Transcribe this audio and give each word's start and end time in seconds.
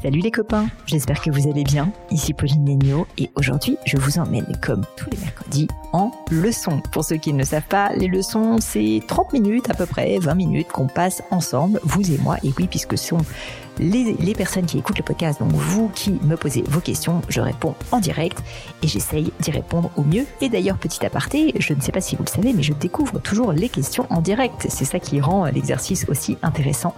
Salut 0.00 0.20
les 0.20 0.30
copains, 0.30 0.68
j'espère 0.86 1.20
que 1.20 1.28
vous 1.28 1.50
allez 1.50 1.64
bien. 1.64 1.90
Ici 2.12 2.32
Pauline 2.32 2.64
Negno 2.64 3.08
et 3.18 3.30
aujourd'hui 3.34 3.76
je 3.84 3.96
vous 3.96 4.20
emmène 4.20 4.56
comme 4.62 4.84
tous 4.96 5.10
les 5.10 5.18
mercredis 5.18 5.66
en 5.92 6.10
leçons. 6.30 6.80
Pour 6.92 7.04
ceux 7.04 7.16
qui 7.16 7.32
ne 7.32 7.44
savent 7.44 7.66
pas, 7.68 7.90
les 7.94 8.08
leçons 8.08 8.58
c'est 8.60 9.02
30 9.06 9.32
minutes 9.32 9.70
à 9.70 9.74
peu 9.74 9.86
près, 9.86 10.18
20 10.18 10.34
minutes 10.34 10.68
qu'on 10.68 10.86
passe 10.86 11.22
ensemble, 11.30 11.80
vous 11.82 12.10
et 12.12 12.18
moi. 12.18 12.36
Et 12.44 12.52
oui, 12.58 12.66
puisque 12.68 12.98
ce 12.98 13.08
sont 13.08 13.18
les, 13.78 14.34
personnes 14.34 14.66
qui 14.66 14.78
écoutent 14.78 14.98
le 14.98 15.04
podcast, 15.04 15.40
donc 15.40 15.52
vous 15.52 15.88
qui 15.94 16.18
me 16.22 16.36
posez 16.36 16.62
vos 16.68 16.80
questions, 16.80 17.22
je 17.28 17.40
réponds 17.40 17.74
en 17.92 18.00
direct 18.00 18.38
et 18.82 18.88
j'essaye 18.88 19.32
d'y 19.40 19.50
répondre 19.50 19.90
au 19.96 20.02
mieux. 20.02 20.26
Et 20.40 20.48
d'ailleurs, 20.48 20.78
petit 20.78 21.04
aparté, 21.04 21.54
je 21.58 21.74
ne 21.74 21.80
sais 21.80 21.92
pas 21.92 22.00
si 22.00 22.16
vous 22.16 22.24
le 22.24 22.30
savez, 22.30 22.52
mais 22.52 22.62
je 22.62 22.72
découvre 22.72 23.20
toujours 23.20 23.52
les 23.52 23.68
questions 23.68 24.06
en 24.10 24.20
direct. 24.20 24.66
C'est 24.68 24.84
ça 24.84 24.98
qui 24.98 25.20
rend 25.20 25.46
l'exercice 25.46 26.06
aussi 26.08 26.36
intéressant. 26.42 26.94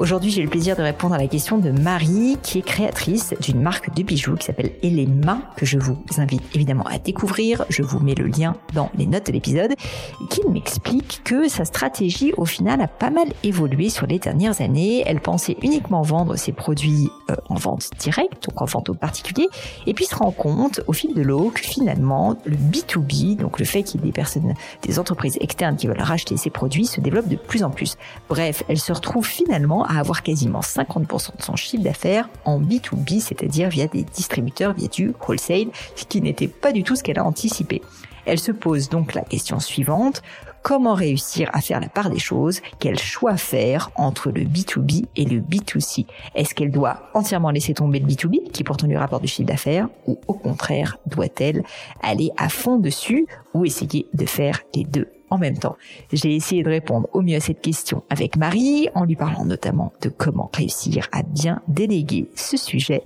Aujourd'hui, 0.00 0.30
j'ai 0.30 0.42
le 0.42 0.48
plaisir 0.48 0.76
de 0.76 0.82
répondre 0.82 1.14
à 1.14 1.18
la 1.18 1.26
question 1.26 1.58
de 1.58 1.70
Marie, 1.70 2.38
qui 2.42 2.58
est 2.58 2.62
créatrice 2.62 3.34
d'une 3.38 3.60
marque 3.60 3.94
de 3.94 4.02
bijoux 4.02 4.34
qui 4.34 4.46
s'appelle 4.46 4.72
Elema, 4.82 5.42
que 5.56 5.66
je 5.66 5.78
vous 5.78 5.98
invite 6.16 6.42
évidemment 6.54 6.86
à 6.86 6.98
découvrir. 6.98 7.66
Je 7.68 7.82
vous 7.82 8.00
mets 8.00 8.14
le 8.20 8.28
lien 8.28 8.56
dans 8.74 8.90
les 8.94 9.06
notes 9.06 9.26
de 9.26 9.32
l'épisode, 9.32 9.72
et 9.72 10.28
qui 10.28 10.46
m'explique 10.48 11.22
que 11.24 11.48
sa 11.48 11.64
stratégie, 11.64 12.32
au 12.36 12.44
final, 12.44 12.80
a 12.80 12.88
pas 12.88 13.10
mal 13.10 13.28
évolué 13.42 13.88
sur 13.90 14.06
les 14.06 14.18
dernières 14.18 14.60
années. 14.60 15.02
Elle 15.06 15.20
pensait 15.20 15.56
uniquement 15.62 16.02
vendre 16.02 16.36
ses 16.36 16.52
produits 16.52 17.08
euh, 17.30 17.36
en 17.48 17.54
vente 17.54 17.90
directe, 17.98 18.48
donc 18.48 18.60
en 18.60 18.64
vente 18.64 18.88
aux 18.88 18.94
particuliers, 18.94 19.48
et 19.86 19.94
puis 19.94 20.04
se 20.04 20.14
rend 20.14 20.30
compte 20.30 20.80
au 20.86 20.92
fil 20.92 21.14
de 21.14 21.22
l'eau 21.22 21.50
que 21.54 21.60
finalement, 21.60 22.36
le 22.44 22.56
B2B, 22.56 23.36
donc 23.36 23.58
le 23.58 23.64
fait 23.64 23.82
qu'il 23.82 24.00
y 24.00 24.04
ait 24.04 24.06
des 24.06 24.12
personnes, 24.12 24.54
des 24.82 24.98
entreprises 24.98 25.38
externes 25.40 25.76
qui 25.76 25.86
veulent 25.86 26.00
racheter 26.00 26.36
ses 26.36 26.50
produits, 26.50 26.86
se 26.86 27.00
développe 27.00 27.28
de 27.28 27.36
plus 27.36 27.62
en 27.62 27.70
plus. 27.70 27.96
Bref, 28.28 28.62
elle 28.68 28.78
se 28.78 28.92
retrouve 28.92 29.26
finalement 29.26 29.84
à 29.84 29.98
avoir 29.98 30.22
quasiment 30.22 30.60
50% 30.60 31.36
de 31.36 31.42
son 31.42 31.56
chiffre 31.56 31.82
d'affaires 31.82 32.28
en 32.44 32.60
B2B, 32.60 33.20
c'est-à-dire 33.20 33.68
via 33.68 33.86
des 33.86 34.04
distributeurs, 34.04 34.74
via 34.74 34.88
du 34.88 35.12
wholesale, 35.26 35.68
ce 35.96 36.04
qui 36.04 36.20
n'était 36.20 36.48
pas 36.48 36.72
du 36.72 36.82
tout 36.82 36.96
ce 36.96 37.02
qu'elle 37.02 37.18
a 37.18 37.24
anticipé. 37.24 37.82
Elle 38.26 38.38
se 38.38 38.52
pose 38.52 38.88
donc 38.88 39.14
la 39.14 39.22
question 39.22 39.60
suivante, 39.60 40.22
comment 40.62 40.94
réussir 40.94 41.50
à 41.52 41.60
faire 41.60 41.80
la 41.80 41.88
part 41.88 42.10
des 42.10 42.18
choses, 42.18 42.60
quel 42.78 42.98
choix 42.98 43.36
faire 43.36 43.90
entre 43.96 44.30
le 44.30 44.42
B2B 44.42 45.06
et 45.16 45.24
le 45.24 45.40
B2C 45.40 46.06
Est-ce 46.34 46.54
qu'elle 46.54 46.70
doit 46.70 47.10
entièrement 47.14 47.50
laisser 47.50 47.74
tomber 47.74 47.98
le 47.98 48.06
B2B, 48.06 48.50
qui 48.52 48.64
pourtant 48.64 48.86
lui 48.86 48.96
rapporte 48.96 49.22
du 49.22 49.28
chiffre 49.28 49.48
d'affaires, 49.48 49.88
ou 50.06 50.18
au 50.26 50.34
contraire, 50.34 50.98
doit-elle 51.06 51.62
aller 52.02 52.30
à 52.36 52.48
fond 52.48 52.78
dessus 52.78 53.26
ou 53.54 53.64
essayer 53.64 54.06
de 54.12 54.26
faire 54.26 54.60
les 54.74 54.84
deux? 54.84 55.08
En 55.30 55.38
même 55.38 55.58
temps. 55.58 55.76
J'ai 56.12 56.34
essayé 56.34 56.62
de 56.62 56.68
répondre 56.68 57.08
au 57.12 57.22
mieux 57.22 57.36
à 57.36 57.40
cette 57.40 57.60
question 57.60 58.02
avec 58.10 58.36
Marie, 58.36 58.88
en 58.94 59.04
lui 59.04 59.16
parlant 59.16 59.44
notamment 59.44 59.92
de 60.02 60.08
comment 60.08 60.50
réussir 60.54 61.08
à 61.12 61.22
bien 61.22 61.62
déléguer 61.68 62.28
ce 62.34 62.56
sujet. 62.56 63.04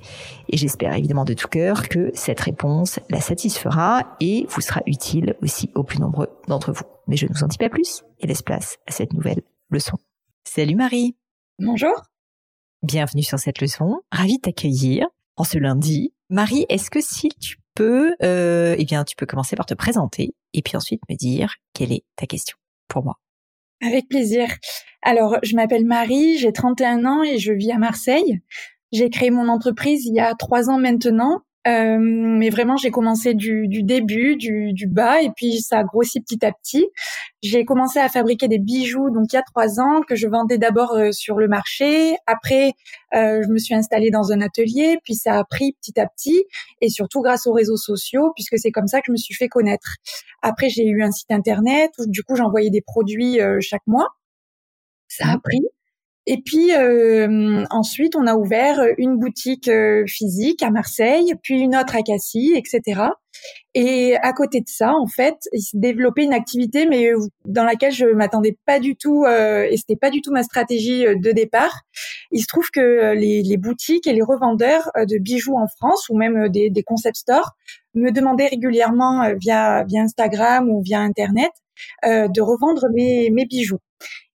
Et 0.49 0.57
j'espère 0.57 0.95
évidemment 0.95 1.25
de 1.25 1.35
tout 1.35 1.49
cœur 1.49 1.89
que 1.89 2.11
cette 2.15 2.41
réponse 2.41 2.99
la 3.11 3.21
satisfera 3.21 4.17
et 4.21 4.47
vous 4.49 4.61
sera 4.61 4.81
utile 4.87 5.37
aussi 5.43 5.71
aux 5.75 5.85
plus 5.85 6.01
nombreux 6.01 6.29
d'entre 6.49 6.73
vous. 6.73 6.85
Mais 7.07 7.17
je 7.17 7.27
ne 7.27 7.33
vous 7.33 7.45
en 7.45 7.49
dis 7.49 7.59
pas 7.59 7.69
plus 7.69 8.03
et 8.21 8.27
laisse 8.27 8.43
place 8.43 8.79
à 8.87 8.93
cette 8.93 9.13
nouvelle 9.13 9.43
leçon. 9.71 9.99
Salut 10.45 10.77
Marie 10.77 11.17
Bonjour 11.59 11.95
Bienvenue 12.83 13.23
sur 13.23 13.39
cette 13.39 13.61
leçon, 13.61 14.01
ravie 14.13 14.37
de 14.37 14.43
t'accueillir 14.43 15.07
en 15.37 15.45
ce 15.45 15.57
lundi. 15.57 16.13
Marie, 16.29 16.67
est-ce 16.69 16.91
que 16.91 17.01
si 17.01 17.29
tu 17.41 17.57
peux, 17.75 18.15
euh, 18.23 18.77
eh 18.79 18.85
bien, 18.85 19.05
tu 19.05 19.17
peux 19.17 19.27
commencer 19.27 19.57
par 19.57 19.67
te 19.67 19.75
présenter 19.75 20.35
et 20.55 20.63
puis 20.63 20.77
ensuite 20.77 21.03
me 21.11 21.17
dire 21.17 21.57
quelle 21.75 21.93
est 21.93 22.05
ta 22.17 22.27
question 22.27 22.57
pour 22.89 23.05
moi. 23.05 23.19
Avec 23.83 24.09
plaisir. 24.09 24.49
Alors, 25.03 25.37
je 25.43 25.57
m'appelle 25.57 25.85
Marie, 25.85 26.39
j'ai 26.39 26.53
31 26.53 27.05
ans 27.05 27.23
et 27.23 27.39
je 27.39 27.53
vis 27.53 27.73
à 27.73 27.79
Marseille. 27.79 28.41
J'ai 28.93 29.11
créé 29.11 29.31
mon 29.31 29.49
entreprise 29.49 30.07
il 30.07 30.15
y 30.15 30.21
a 30.21 30.35
trois 30.35 30.71
ans 30.71 30.79
maintenant 30.79 31.43
euh, 31.67 31.99
mais 31.99 32.51
vraiment, 32.51 32.77
j'ai 32.77 32.91
commencé 32.91 33.35
du, 33.35 33.69
du 33.69 33.83
début, 33.83 34.37
du, 34.37 34.73
du, 34.73 34.87
bas, 34.87 35.23
et 35.23 35.31
puis 35.35 35.61
ça 35.61 35.79
a 35.79 35.85
grossi 35.85 36.21
petit 36.21 36.45
à 36.45 36.53
petit. 36.53 36.87
J'ai 37.43 37.65
commencé 37.65 37.99
à 37.99 38.09
fabriquer 38.09 38.49
des 38.49 38.59
bijoux 38.59 39.11
donc 39.11 39.33
il 39.33 39.37
y 39.37 39.39
a 39.39 39.43
trois 39.43 39.81
ans 39.81 40.01
que 40.07 40.15
je 40.15 40.27
vendais 40.27 40.59
d'abord 40.59 40.95
euh, 40.95 41.13
sur 41.13 41.37
le 41.37 41.49
marché. 41.49 42.17
Après, 42.27 42.73
euh, 43.15 43.43
je 43.43 43.49
me 43.49 43.59
suis 43.59 43.75
installée 43.75 44.11
dans 44.11 44.33
un 44.33 44.41
atelier, 44.41 44.99
puis 45.05 45.15
ça 45.15 45.39
a 45.39 45.45
pris 45.45 45.73
petit 45.81 45.99
à 45.99 46.07
petit, 46.07 46.45
et 46.81 46.89
surtout 46.89 47.23
grâce 47.23 47.47
aux 47.47 47.53
réseaux 47.53 47.77
sociaux, 47.77 48.33
puisque 48.35 48.59
c'est 48.59 48.71
comme 48.71 48.87
ça 48.89 49.01
que 49.01 49.07
je 49.09 49.13
me 49.13 49.17
suis 49.17 49.35
fait 49.35 49.49
connaître. 49.49 49.97
Après, 50.43 50.69
j'ai 50.69 50.87
eu 50.87 51.03
un 51.03 51.11
site 51.13 51.31
internet 51.31 51.93
où 51.99 52.07
du 52.07 52.23
coup 52.23 52.37
j'envoyais 52.37 52.71
des 52.71 52.83
produits 52.83 53.41
euh, 53.41 53.59
chaque 53.61 53.87
mois. 53.87 54.09
Ça 55.09 55.29
a 55.29 55.39
pris. 55.39 55.63
Et 56.27 56.41
puis 56.41 56.73
euh, 56.73 57.65
ensuite, 57.71 58.17
on 58.17 58.27
a 58.27 58.35
ouvert 58.35 58.81
une 58.97 59.19
boutique 59.19 59.69
euh, 59.69 60.05
physique 60.07 60.63
à 60.63 60.71
Marseille, 60.71 61.35
puis 61.43 61.61
une 61.61 61.77
autre 61.77 61.97
à 61.97 62.03
Cassis, 62.03 62.53
etc. 62.55 63.03
Et 63.75 64.17
à 64.17 64.33
côté 64.33 64.61
de 64.61 64.69
ça, 64.69 64.93
en 64.95 65.07
fait, 65.07 65.35
il 65.53 65.61
s'est 65.61 65.77
développé 65.77 66.23
une 66.23 66.33
activité, 66.33 66.87
mais 66.87 67.11
dans 67.45 67.65
laquelle 67.65 67.93
je 67.93 68.07
m'attendais 68.07 68.57
pas 68.65 68.81
du 68.81 68.97
tout, 68.97 69.25
euh, 69.25 69.67
et 69.69 69.77
c'était 69.77 69.97
pas 69.97 70.11
du 70.11 70.23
tout 70.23 70.33
ma 70.33 70.45
stratégie 70.45 71.07
euh, 71.07 71.15
de 71.17 71.31
départ. 71.33 71.81
Il 72.31 72.41
se 72.41 72.47
trouve 72.47 72.71
que 72.73 73.13
les, 73.15 73.57
boutiques 73.59 74.07
et 74.07 74.13
les 74.15 74.23
revendeurs 74.23 74.91
de 74.97 75.19
bijoux 75.19 75.57
en 75.57 75.67
France, 75.67 76.09
ou 76.09 76.17
même 76.17 76.49
des, 76.49 76.83
concept 76.87 77.17
stores, 77.17 77.53
me 77.95 78.11
demandaient 78.11 78.49
régulièrement 78.49 79.33
via 79.41 79.85
Instagram 79.95 80.69
ou 80.69 80.83
via 80.83 81.01
Internet 81.01 81.53
de 82.03 82.41
revendre 82.41 82.87
mes 82.93 83.47
bijoux. 83.47 83.79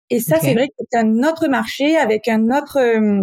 Et 0.09 0.19
ça, 0.19 0.39
c'est 0.39 0.53
vrai 0.53 0.67
que 0.67 0.73
c'est 0.89 0.97
un 0.97 1.23
autre 1.23 1.47
marché 1.47 1.95
avec 1.97 2.27
un 2.27 2.49
autre 2.49 2.77
euh, 2.77 3.21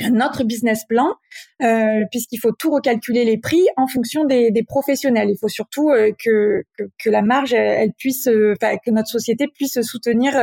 un 0.00 0.20
autre 0.20 0.44
business 0.44 0.84
plan, 0.88 1.14
euh, 1.62 2.04
puisqu'il 2.10 2.38
faut 2.38 2.52
tout 2.52 2.70
recalculer 2.70 3.24
les 3.24 3.38
prix 3.38 3.64
en 3.76 3.86
fonction 3.86 4.24
des, 4.24 4.50
des 4.50 4.64
professionnels. 4.64 5.30
Il 5.30 5.38
faut 5.38 5.48
surtout 5.48 5.90
euh, 5.90 6.10
que, 6.18 6.64
que, 6.76 6.84
que, 6.98 7.10
la 7.10 7.22
marge, 7.22 7.52
elle, 7.52 7.92
puisse, 7.92 8.26
euh, 8.26 8.54
que 8.60 8.90
notre 8.90 9.08
société 9.08 9.46
puisse 9.46 9.80
soutenir 9.82 10.34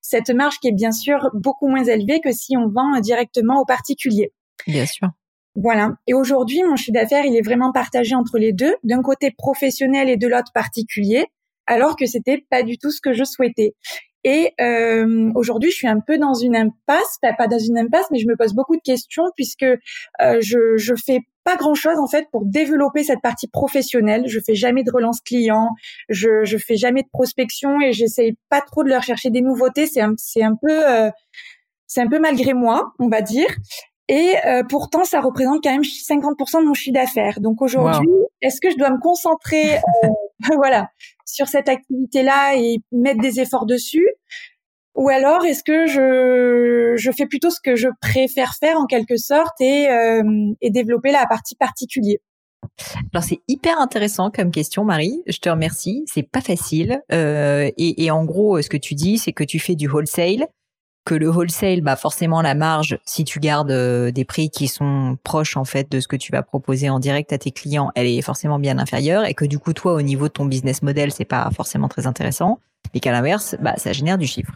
cette 0.00 0.30
marge 0.30 0.58
qui 0.60 0.68
est 0.68 0.72
bien 0.72 0.92
sûr 0.92 1.30
beaucoup 1.34 1.68
moins 1.68 1.84
élevée 1.84 2.20
que 2.20 2.32
si 2.32 2.56
on 2.56 2.68
vend 2.68 3.00
directement 3.00 3.60
aux 3.60 3.64
particuliers. 3.64 4.32
Bien 4.66 4.86
sûr. 4.86 5.08
Voilà. 5.54 5.96
Et 6.06 6.14
aujourd'hui, 6.14 6.62
mon 6.62 6.76
chiffre 6.76 6.94
d'affaires, 6.94 7.24
il 7.24 7.36
est 7.36 7.42
vraiment 7.42 7.72
partagé 7.72 8.14
entre 8.14 8.38
les 8.38 8.52
deux, 8.52 8.74
d'un 8.84 9.02
côté 9.02 9.32
professionnel 9.36 10.08
et 10.08 10.16
de 10.16 10.28
l'autre 10.28 10.52
particulier, 10.54 11.26
alors 11.66 11.96
que 11.96 12.06
c'était 12.06 12.44
pas 12.48 12.62
du 12.62 12.78
tout 12.78 12.90
ce 12.90 13.00
que 13.00 13.12
je 13.12 13.24
souhaitais. 13.24 13.74
Et 14.24 14.52
euh, 14.60 15.30
aujourd'hui, 15.34 15.70
je 15.70 15.76
suis 15.76 15.88
un 15.88 16.00
peu 16.00 16.18
dans 16.18 16.34
une 16.34 16.56
impasse, 16.56 17.18
pas 17.20 17.46
dans 17.48 17.58
une 17.58 17.78
impasse, 17.78 18.06
mais 18.10 18.18
je 18.18 18.26
me 18.26 18.36
pose 18.36 18.54
beaucoup 18.54 18.76
de 18.76 18.82
questions 18.82 19.24
puisque 19.34 19.64
euh, 19.64 20.38
je 20.40 20.76
je 20.76 20.94
fais 20.94 21.20
pas 21.44 21.56
grand 21.56 21.74
chose 21.74 21.98
en 21.98 22.06
fait 22.06 22.28
pour 22.30 22.44
développer 22.44 23.02
cette 23.02 23.20
partie 23.20 23.48
professionnelle. 23.48 24.24
Je 24.26 24.38
fais 24.38 24.54
jamais 24.54 24.84
de 24.84 24.90
relance 24.92 25.20
client, 25.20 25.70
je 26.08 26.44
je 26.44 26.56
fais 26.56 26.76
jamais 26.76 27.02
de 27.02 27.08
prospection 27.12 27.80
et 27.80 27.92
j'essaye 27.92 28.36
pas 28.48 28.60
trop 28.60 28.84
de 28.84 28.88
leur 28.88 29.02
chercher 29.02 29.30
des 29.30 29.40
nouveautés. 29.40 29.86
C'est 29.86 30.00
un 30.00 30.14
c'est 30.16 30.42
un 30.42 30.54
peu 30.54 30.88
euh, 30.88 31.10
c'est 31.86 32.00
un 32.00 32.08
peu 32.08 32.20
malgré 32.20 32.54
moi, 32.54 32.92
on 32.98 33.08
va 33.08 33.22
dire. 33.22 33.48
Et 34.08 34.34
euh, 34.46 34.62
pourtant, 34.68 35.04
ça 35.04 35.20
représente 35.20 35.62
quand 35.62 35.70
même 35.70 35.82
50% 35.82 36.60
de 36.60 36.66
mon 36.66 36.74
chiffre 36.74 36.94
d'affaires. 36.94 37.40
Donc 37.40 37.62
aujourd'hui, 37.62 38.10
est-ce 38.40 38.60
que 38.60 38.70
je 38.70 38.76
dois 38.76 38.90
me 38.90 39.00
concentrer, 39.00 39.76
euh, 39.76 40.08
voilà, 40.56 40.88
sur 41.26 41.48
cette 41.48 41.68
activité-là 41.68 42.56
et 42.56 42.78
mettre 42.92 43.20
des 43.20 43.40
efforts 43.40 43.66
dessus? 43.66 44.06
Ou 44.94 45.08
alors 45.08 45.44
est-ce 45.44 45.64
que 45.64 45.86
je, 45.86 46.94
je 46.96 47.10
fais 47.12 47.26
plutôt 47.26 47.50
ce 47.50 47.60
que 47.62 47.76
je 47.76 47.88
préfère 48.00 48.52
faire 48.60 48.76
en 48.76 48.86
quelque 48.86 49.16
sorte 49.16 49.58
et, 49.60 49.88
euh, 49.88 50.52
et 50.60 50.70
développer 50.70 51.12
la 51.12 51.26
partie 51.26 51.56
particulier? 51.56 52.20
Alors 53.12 53.24
c'est 53.24 53.40
hyper 53.48 53.80
intéressant 53.80 54.30
comme 54.30 54.50
question, 54.50 54.84
Marie. 54.84 55.22
Je 55.26 55.38
te 55.38 55.48
remercie. 55.48 56.04
C'est 56.06 56.22
pas 56.22 56.40
facile. 56.40 57.00
Euh, 57.10 57.70
et, 57.76 58.04
et, 58.04 58.10
en 58.10 58.24
gros, 58.24 58.60
ce 58.62 58.68
que 58.68 58.76
tu 58.76 58.94
dis, 58.94 59.18
c'est 59.18 59.32
que 59.32 59.44
tu 59.44 59.58
fais 59.58 59.74
du 59.74 59.88
wholesale, 59.88 60.46
que 61.04 61.14
le 61.14 61.28
wholesale, 61.28 61.80
bah 61.80 61.96
forcément 61.96 62.42
la 62.42 62.54
marge, 62.54 62.98
si 63.04 63.24
tu 63.24 63.40
gardes 63.40 63.70
euh, 63.70 64.10
des 64.12 64.24
prix 64.24 64.50
qui 64.50 64.68
sont 64.68 65.18
proches 65.24 65.56
en 65.56 65.64
fait 65.64 65.90
de 65.90 66.00
ce 66.00 66.06
que 66.06 66.16
tu 66.16 66.32
vas 66.32 66.42
proposer 66.42 66.90
en 66.90 67.00
direct 67.00 67.32
à 67.32 67.38
tes 67.38 67.50
clients, 67.50 67.90
elle 67.94 68.06
est 68.06 68.22
forcément 68.22 68.58
bien 68.58 68.78
inférieure, 68.78 69.24
et 69.24 69.34
que 69.34 69.44
du 69.44 69.58
coup 69.58 69.72
toi, 69.72 69.94
au 69.94 70.02
niveau 70.02 70.28
de 70.28 70.32
ton 70.32 70.44
business 70.44 70.82
model, 70.82 71.10
c'est 71.12 71.24
pas 71.24 71.50
forcément 71.54 71.88
très 71.88 72.06
intéressant, 72.06 72.60
et 72.94 73.00
qu'à 73.00 73.12
l'inverse, 73.12 73.56
bah 73.60 73.74
ça 73.76 73.92
génère 73.92 74.18
du 74.18 74.26
chiffre. 74.26 74.52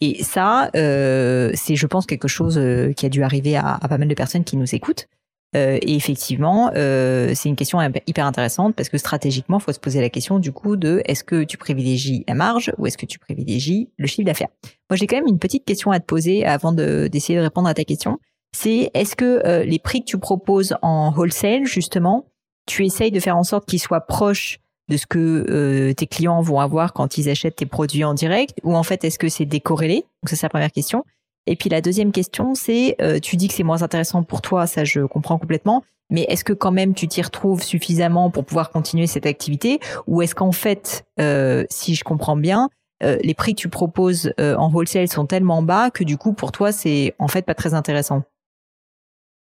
Et 0.00 0.22
ça, 0.22 0.70
euh, 0.76 1.50
c'est, 1.54 1.76
je 1.76 1.86
pense, 1.86 2.06
quelque 2.06 2.28
chose 2.28 2.58
euh, 2.58 2.92
qui 2.92 3.06
a 3.06 3.08
dû 3.08 3.22
arriver 3.22 3.56
à, 3.56 3.78
pas 3.88 3.98
mal 3.98 4.08
de 4.08 4.14
personnes 4.14 4.44
qui 4.44 4.56
nous 4.56 4.74
écoutent. 4.74 5.08
Euh, 5.54 5.78
et 5.80 5.94
effectivement, 5.94 6.70
euh, 6.74 7.32
c'est 7.34 7.48
une 7.48 7.56
question 7.56 7.78
hyper 8.06 8.26
intéressante 8.26 8.74
parce 8.74 8.88
que 8.88 8.98
stratégiquement, 8.98 9.58
il 9.58 9.62
faut 9.62 9.72
se 9.72 9.78
poser 9.78 10.00
la 10.00 10.10
question 10.10 10.38
du 10.38 10.52
coup 10.52 10.76
de 10.76 11.02
est-ce 11.06 11.24
que 11.24 11.44
tu 11.44 11.56
privilégies 11.56 12.24
la 12.26 12.34
marge 12.34 12.72
ou 12.78 12.86
est-ce 12.86 12.98
que 12.98 13.06
tu 13.06 13.18
privilégies 13.18 13.90
le 13.96 14.06
chiffre 14.06 14.26
d'affaires? 14.26 14.48
Moi, 14.90 14.96
j'ai 14.96 15.06
quand 15.06 15.16
même 15.16 15.28
une 15.28 15.38
petite 15.38 15.64
question 15.64 15.90
à 15.92 16.00
te 16.00 16.04
poser 16.04 16.44
avant 16.44 16.72
de, 16.72 17.08
d'essayer 17.10 17.38
de 17.38 17.44
répondre 17.44 17.68
à 17.68 17.74
ta 17.74 17.84
question. 17.84 18.18
C'est 18.56 18.90
est-ce 18.94 19.14
que 19.14 19.46
euh, 19.46 19.64
les 19.64 19.78
prix 19.78 20.00
que 20.00 20.06
tu 20.06 20.18
proposes 20.18 20.76
en 20.82 21.12
wholesale, 21.16 21.64
justement, 21.64 22.26
tu 22.66 22.84
essayes 22.84 23.12
de 23.12 23.20
faire 23.20 23.36
en 23.36 23.44
sorte 23.44 23.66
qu'ils 23.66 23.80
soient 23.80 24.00
proches 24.00 24.60
de 24.88 24.96
ce 24.96 25.06
que 25.06 25.92
tes 25.92 26.06
clients 26.06 26.40
vont 26.42 26.60
avoir 26.60 26.92
quand 26.92 27.18
ils 27.18 27.28
achètent 27.28 27.56
tes 27.56 27.66
produits 27.66 28.04
en 28.04 28.14
direct 28.14 28.56
ou 28.62 28.76
en 28.76 28.84
fait 28.84 29.02
est-ce 29.02 29.18
que 29.18 29.28
c'est 29.28 29.44
décorrélé? 29.44 30.04
Donc 30.22 30.28
ça 30.28 30.36
c'est 30.36 30.44
la 30.44 30.50
première 30.50 30.70
question. 30.70 31.04
Et 31.46 31.56
puis 31.56 31.68
la 31.68 31.80
deuxième 31.80 32.12
question 32.12 32.54
c'est 32.54 32.96
euh, 33.00 33.18
tu 33.20 33.36
dis 33.36 33.48
que 33.48 33.54
c'est 33.54 33.62
moins 33.62 33.82
intéressant 33.82 34.22
pour 34.22 34.42
toi, 34.42 34.66
ça 34.66 34.84
je 34.84 35.00
comprends 35.00 35.38
complètement, 35.38 35.82
mais 36.10 36.22
est-ce 36.28 36.44
que 36.44 36.52
quand 36.52 36.72
même 36.72 36.94
tu 36.94 37.08
t'y 37.08 37.22
retrouves 37.22 37.62
suffisamment 37.62 38.30
pour 38.30 38.44
pouvoir 38.44 38.70
continuer 38.70 39.06
cette 39.06 39.26
activité? 39.26 39.80
Ou 40.06 40.22
est-ce 40.22 40.34
qu'en 40.34 40.52
fait 40.52 41.04
euh, 41.20 41.64
si 41.70 41.94
je 41.94 42.04
comprends 42.04 42.36
bien 42.36 42.70
les 43.02 43.34
prix 43.34 43.54
que 43.54 43.60
tu 43.60 43.68
proposes 43.68 44.32
en 44.38 44.72
wholesale 44.72 45.08
sont 45.08 45.26
tellement 45.26 45.60
bas 45.60 45.90
que 45.90 46.02
du 46.02 46.16
coup 46.16 46.32
pour 46.32 46.50
toi 46.50 46.72
c'est 46.72 47.14
en 47.18 47.28
fait 47.28 47.42
pas 47.42 47.54
très 47.54 47.74
intéressant? 47.74 48.22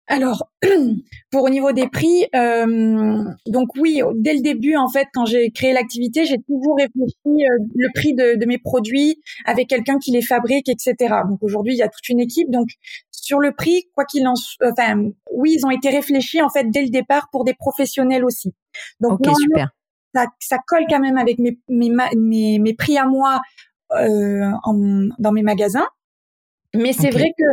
Alors, 0.09 0.49
pour 1.31 1.43
au 1.43 1.49
niveau 1.49 1.71
des 1.71 1.87
prix, 1.87 2.25
euh, 2.35 3.23
donc 3.45 3.69
oui, 3.77 4.01
dès 4.15 4.33
le 4.33 4.41
début, 4.41 4.75
en 4.75 4.89
fait, 4.89 5.07
quand 5.13 5.25
j'ai 5.25 5.51
créé 5.51 5.71
l'activité, 5.71 6.25
j'ai 6.25 6.39
toujours 6.47 6.77
réfléchi 6.77 7.45
euh, 7.45 7.63
le 7.75 7.89
prix 7.93 8.15
de, 8.15 8.35
de, 8.35 8.45
mes 8.47 8.57
produits 8.57 9.21
avec 9.45 9.69
quelqu'un 9.69 9.99
qui 9.99 10.09
les 10.11 10.23
fabrique, 10.23 10.67
etc. 10.67 10.95
Donc 11.29 11.37
aujourd'hui, 11.43 11.75
il 11.75 11.77
y 11.77 11.83
a 11.83 11.89
toute 11.89 12.09
une 12.09 12.19
équipe. 12.19 12.49
Donc 12.49 12.69
sur 13.11 13.39
le 13.39 13.51
prix, 13.51 13.83
quoi 13.93 14.03
qu'il 14.05 14.27
en 14.27 14.33
soit, 14.35 14.71
enfin 14.71 15.11
oui, 15.31 15.57
ils 15.59 15.65
ont 15.65 15.69
été 15.69 15.89
réfléchis 15.89 16.41
en 16.41 16.49
fait 16.49 16.65
dès 16.71 16.81
le 16.81 16.89
départ 16.89 17.29
pour 17.31 17.45
des 17.45 17.53
professionnels 17.53 18.25
aussi. 18.25 18.55
Donc 18.99 19.19
super. 19.23 19.69
Ça, 20.15 20.25
ça, 20.39 20.57
colle 20.65 20.85
quand 20.89 20.99
même 20.99 21.19
avec 21.19 21.37
mes 21.37 21.59
mes, 21.69 21.91
mes, 22.17 22.57
mes 22.57 22.73
prix 22.73 22.97
à 22.97 23.05
moi 23.05 23.41
euh, 23.91 24.49
en, 24.63 25.07
dans 25.19 25.31
mes 25.31 25.43
magasins. 25.43 25.85
Mais 26.75 26.93
c'est 26.93 27.09
vrai 27.09 27.31
que 27.37 27.43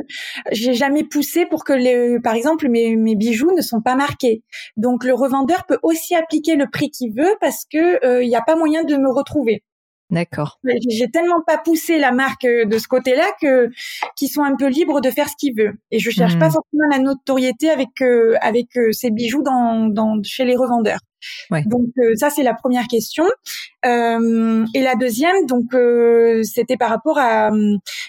j'ai 0.53 0.75
jamais 0.75 1.03
poussé 1.03 1.47
pour 1.47 1.65
que 1.65 1.73
les, 1.73 2.19
par 2.21 2.35
exemple, 2.35 2.69
mes, 2.69 2.97
mes, 2.97 3.17
bijoux 3.17 3.53
ne 3.57 3.63
sont 3.63 3.81
pas 3.81 3.97
marqués. 3.97 4.43
Donc 4.77 5.05
le 5.05 5.15
revendeur 5.15 5.65
peut 5.67 5.79
aussi 5.83 6.15
appliquer 6.15 6.55
le 6.55 6.69
prix 6.71 6.91
qu'il 6.91 7.15
veut 7.15 7.35
parce 7.41 7.65
que 7.71 8.05
euh, 8.05 8.23
il 8.23 8.29
n'y 8.29 8.37
a 8.37 8.43
pas 8.43 8.57
moyen 8.57 8.85
de 8.85 8.97
me 8.97 9.11
retrouver. 9.11 9.63
D'accord. 10.11 10.61
J'ai 10.88 11.11
tellement 11.11 11.41
pas 11.44 11.58
poussé 11.58 11.99
la 11.99 12.12
marque 12.12 12.44
euh, 12.44 12.64
de 12.64 12.79
ce 12.79 12.87
côté-là 12.87 13.26
que 13.41 13.70
qu'ils 14.14 14.29
sont 14.29 14.43
un 14.43 14.55
peu 14.56 14.69
libres 14.69 15.00
de 15.00 15.11
faire 15.11 15.29
ce 15.29 15.35
qu'ils 15.37 15.55
veulent. 15.56 15.79
Et 15.91 15.99
je 15.99 16.11
cherche 16.11 16.38
pas 16.38 16.49
hmm. 16.49 16.53
forcément 16.53 16.88
la 16.91 16.99
notoriété 16.99 17.70
avec 17.70 18.00
euh, 18.03 18.37
avec 18.41 18.69
ces 18.93 19.11
bijoux 19.11 19.43
dans, 19.43 19.87
dans 19.87 20.23
chez 20.23 20.44
les 20.44 20.55
revendeurs. 20.55 21.00
Donc 21.67 21.88
euh, 21.99 22.14
ça 22.17 22.31
c'est 22.31 22.43
la 22.43 22.55
première 22.55 22.87
question. 22.87 23.25
Euh, 23.85 24.64
et 24.75 24.82
la 24.82 24.94
deuxième, 24.94 25.47
donc 25.47 25.75
euh, 25.75 26.43
c'était 26.43 26.76
par 26.76 26.91
rapport 26.91 27.19
à 27.19 27.50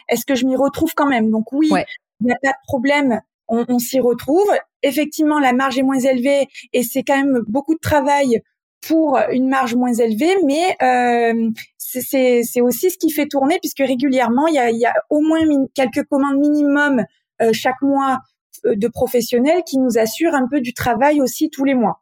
est-ce 0.09 0.25
que 0.25 0.35
je 0.35 0.45
m'y 0.45 0.55
retrouve 0.55 0.93
quand 0.95 1.07
même? 1.07 1.29
Donc 1.29 1.51
oui, 1.51 1.69
il 1.71 2.25
n'y 2.25 2.31
a 2.31 2.37
pas 2.41 2.49
de 2.49 2.67
problème, 2.67 3.21
on, 3.47 3.65
on 3.67 3.79
s'y 3.79 3.99
retrouve. 3.99 4.47
Effectivement, 4.83 5.39
la 5.39 5.53
marge 5.53 5.77
est 5.77 5.83
moins 5.83 5.99
élevée 5.99 6.47
et 6.73 6.83
c'est 6.83 7.03
quand 7.03 7.17
même 7.17 7.41
beaucoup 7.47 7.73
de 7.73 7.79
travail 7.79 8.41
pour 8.87 9.19
une 9.31 9.49
marge 9.49 9.75
moins 9.75 9.93
élevée, 9.93 10.35
mais 10.45 10.75
euh, 10.81 11.49
c'est 11.77 12.61
aussi 12.61 12.89
ce 12.89 12.97
qui 12.97 13.11
fait 13.11 13.27
tourner 13.27 13.57
puisque 13.59 13.79
régulièrement 13.79 14.47
il 14.47 14.55
y 14.55 14.59
a, 14.59 14.71
y 14.71 14.85
a 14.85 14.93
au 15.09 15.21
moins 15.21 15.39
quelques 15.73 16.03
commandes 16.03 16.39
minimum 16.39 17.03
euh, 17.41 17.51
chaque 17.53 17.81
mois 17.81 18.19
de 18.65 18.87
professionnels 18.87 19.63
qui 19.65 19.77
nous 19.77 19.97
assurent 19.97 20.33
un 20.33 20.47
peu 20.49 20.61
du 20.61 20.73
travail 20.73 21.21
aussi 21.21 21.49
tous 21.49 21.63
les 21.63 21.75
mois. 21.75 22.01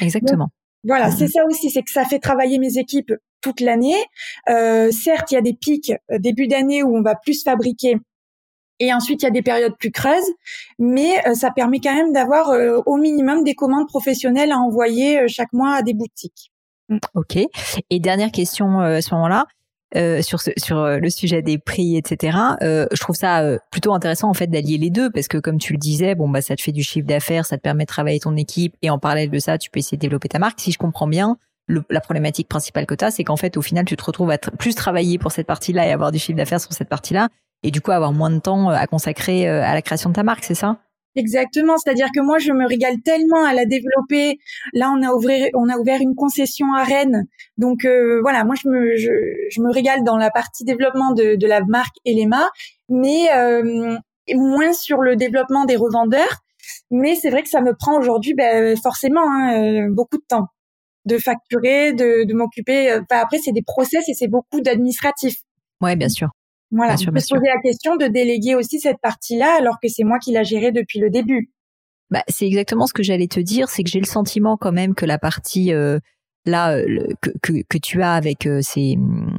Exactement. 0.00 0.48
voilà, 0.82 1.10
c'est 1.10 1.28
ça 1.28 1.44
aussi, 1.46 1.70
c'est 1.70 1.82
que 1.82 1.90
ça 1.90 2.04
fait 2.04 2.18
travailler 2.18 2.58
mes 2.58 2.78
équipes 2.78 3.12
toute 3.40 3.60
l'année. 3.60 4.02
Euh, 4.48 4.90
certes, 4.90 5.30
il 5.30 5.34
y 5.34 5.38
a 5.38 5.42
des 5.42 5.54
pics 5.54 5.92
euh, 6.10 6.18
début 6.18 6.48
d'année 6.48 6.82
où 6.82 6.96
on 6.96 7.02
va 7.02 7.14
plus 7.14 7.42
fabriquer 7.42 7.96
et 8.80 8.92
ensuite, 8.92 9.22
il 9.22 9.24
y 9.24 9.28
a 9.28 9.32
des 9.32 9.42
périodes 9.42 9.76
plus 9.78 9.90
creuses, 9.90 10.32
mais 10.78 11.26
euh, 11.26 11.34
ça 11.34 11.50
permet 11.50 11.80
quand 11.80 11.94
même 11.94 12.12
d'avoir 12.12 12.50
au 12.86 12.96
minimum 12.96 13.44
des 13.44 13.54
commandes 13.54 13.88
professionnelles 13.88 14.52
à 14.52 14.58
envoyer 14.58 15.28
chaque 15.28 15.52
mois 15.52 15.74
à 15.76 15.82
des 15.82 15.94
boutiques. 15.94 16.52
Mm. 16.88 16.98
Ok. 17.14 17.38
Et 17.90 18.00
dernière 18.00 18.32
question 18.32 18.80
à 18.80 19.00
ce 19.00 19.14
moment-là, 19.14 19.46
euh, 19.96 20.22
sur 20.22 20.40
sur 20.56 20.78
euh, 20.78 20.98
le 20.98 21.08
sujet 21.08 21.40
des 21.40 21.56
prix, 21.56 21.96
etc. 21.96 22.36
Euh, 22.62 22.86
je 22.92 23.00
trouve 23.00 23.14
ça 23.14 23.42
euh, 23.42 23.58
plutôt 23.70 23.94
intéressant 23.94 24.28
en 24.28 24.34
fait 24.34 24.48
d'allier 24.48 24.76
les 24.76 24.90
deux 24.90 25.08
parce 25.10 25.28
que 25.28 25.38
comme 25.38 25.58
tu 25.58 25.72
le 25.72 25.78
disais, 25.78 26.16
bon 26.16 26.28
bah 26.28 26.40
ça 26.40 26.56
te 26.56 26.62
fait 26.62 26.72
du 26.72 26.82
chiffre 26.82 27.06
d'affaires, 27.06 27.46
ça 27.46 27.56
te 27.56 27.62
permet 27.62 27.84
de 27.84 27.88
travailler 27.88 28.18
ton 28.18 28.36
équipe 28.36 28.74
et 28.82 28.90
en 28.90 28.98
parallèle 28.98 29.30
de 29.30 29.38
ça, 29.38 29.56
tu 29.56 29.70
peux 29.70 29.78
essayer 29.78 29.96
de 29.96 30.00
développer 30.00 30.28
ta 30.28 30.40
marque. 30.40 30.58
Si 30.58 30.72
je 30.72 30.78
comprends 30.78 31.06
bien, 31.06 31.38
la 31.68 32.00
problématique 32.00 32.48
principale 32.48 32.86
que 32.86 32.94
tu 32.94 33.04
as, 33.04 33.12
c'est 33.12 33.22
qu'en 33.22 33.36
fait 33.36 33.56
au 33.56 33.62
final 33.62 33.84
tu 33.84 33.96
te 33.96 34.04
retrouves 34.04 34.32
à 34.32 34.38
plus 34.38 34.74
travailler 34.74 35.18
pour 35.18 35.30
cette 35.30 35.46
partie-là 35.46 35.86
et 35.86 35.92
avoir 35.92 36.10
du 36.10 36.18
chiffre 36.18 36.36
d'affaires 36.36 36.60
sur 36.60 36.72
cette 36.72 36.88
partie-là 36.88 37.28
et 37.64 37.72
du 37.72 37.80
coup 37.80 37.90
avoir 37.90 38.12
moins 38.12 38.30
de 38.30 38.38
temps 38.38 38.68
à 38.68 38.86
consacrer 38.86 39.48
à 39.48 39.74
la 39.74 39.82
création 39.82 40.10
de 40.10 40.14
ta 40.14 40.22
marque, 40.22 40.44
c'est 40.44 40.54
ça? 40.54 40.78
Exactement, 41.16 41.76
c'est-à-dire 41.78 42.08
que 42.14 42.20
moi 42.20 42.38
je 42.38 42.52
me 42.52 42.66
régale 42.66 43.00
tellement 43.04 43.44
à 43.44 43.54
la 43.54 43.66
développer. 43.66 44.38
Là, 44.72 44.92
on 44.96 45.00
a 45.02 45.12
ouvert, 45.12 45.48
on 45.54 45.68
a 45.68 45.76
ouvert 45.76 46.00
une 46.00 46.16
concession 46.16 46.72
à 46.74 46.82
Rennes, 46.82 47.24
donc 47.56 47.84
euh, 47.84 48.20
voilà, 48.20 48.44
moi 48.44 48.56
je 48.60 48.68
me, 48.68 48.96
je, 48.96 49.12
je, 49.48 49.60
me 49.62 49.72
régale 49.72 50.02
dans 50.02 50.16
la 50.16 50.30
partie 50.30 50.64
développement 50.64 51.12
de, 51.12 51.36
de 51.36 51.46
la 51.46 51.60
marque 51.64 51.94
Elema, 52.04 52.50
mais 52.88 53.28
euh, 53.32 53.96
moins 54.34 54.72
sur 54.72 55.02
le 55.02 55.14
développement 55.14 55.64
des 55.64 55.76
revendeurs. 55.76 56.40
Mais 56.90 57.14
c'est 57.14 57.30
vrai 57.30 57.42
que 57.42 57.48
ça 57.48 57.60
me 57.60 57.74
prend 57.74 57.96
aujourd'hui 57.98 58.34
ben, 58.34 58.76
forcément 58.76 59.22
hein, 59.22 59.62
euh, 59.62 59.88
beaucoup 59.90 60.16
de 60.16 60.24
temps 60.26 60.46
de 61.04 61.18
facturer, 61.18 61.92
de, 61.92 62.24
de 62.24 62.34
m'occuper. 62.34 62.90
Enfin, 62.92 63.20
après, 63.20 63.38
c'est 63.38 63.52
des 63.52 63.62
process 63.62 64.08
et 64.08 64.14
c'est 64.14 64.28
beaucoup 64.28 64.62
d'administratif. 64.62 65.36
Ouais, 65.82 65.96
bien 65.96 66.08
sûr. 66.08 66.30
Voilà, 66.70 66.96
je 66.96 67.08
peux 67.08 67.18
se 67.20 67.34
poser 67.34 67.46
la 67.46 67.60
question 67.60 67.96
de 67.96 68.06
déléguer 68.06 68.54
aussi 68.54 68.80
cette 68.80 68.98
partie-là 69.00 69.56
alors 69.58 69.78
que 69.80 69.88
c'est 69.88 70.04
moi 70.04 70.18
qui 70.18 70.32
l'a 70.32 70.42
gérée 70.42 70.72
depuis 70.72 70.98
le 70.98 71.10
début. 71.10 71.50
Bah, 72.10 72.22
c'est 72.28 72.46
exactement 72.46 72.86
ce 72.86 72.92
que 72.92 73.02
j'allais 73.02 73.28
te 73.28 73.40
dire, 73.40 73.68
c'est 73.68 73.82
que 73.82 73.90
j'ai 73.90 74.00
le 74.00 74.06
sentiment 74.06 74.56
quand 74.56 74.72
même 74.72 74.94
que 74.94 75.06
la 75.06 75.18
partie 75.18 75.72
euh, 75.72 75.98
là 76.44 76.76
euh, 76.76 77.08
que, 77.20 77.30
que, 77.42 77.62
que, 77.68 77.78
tu 77.78 78.02
as 78.02 78.12
avec 78.12 78.46
euh, 78.46 78.60
ces 78.62 78.96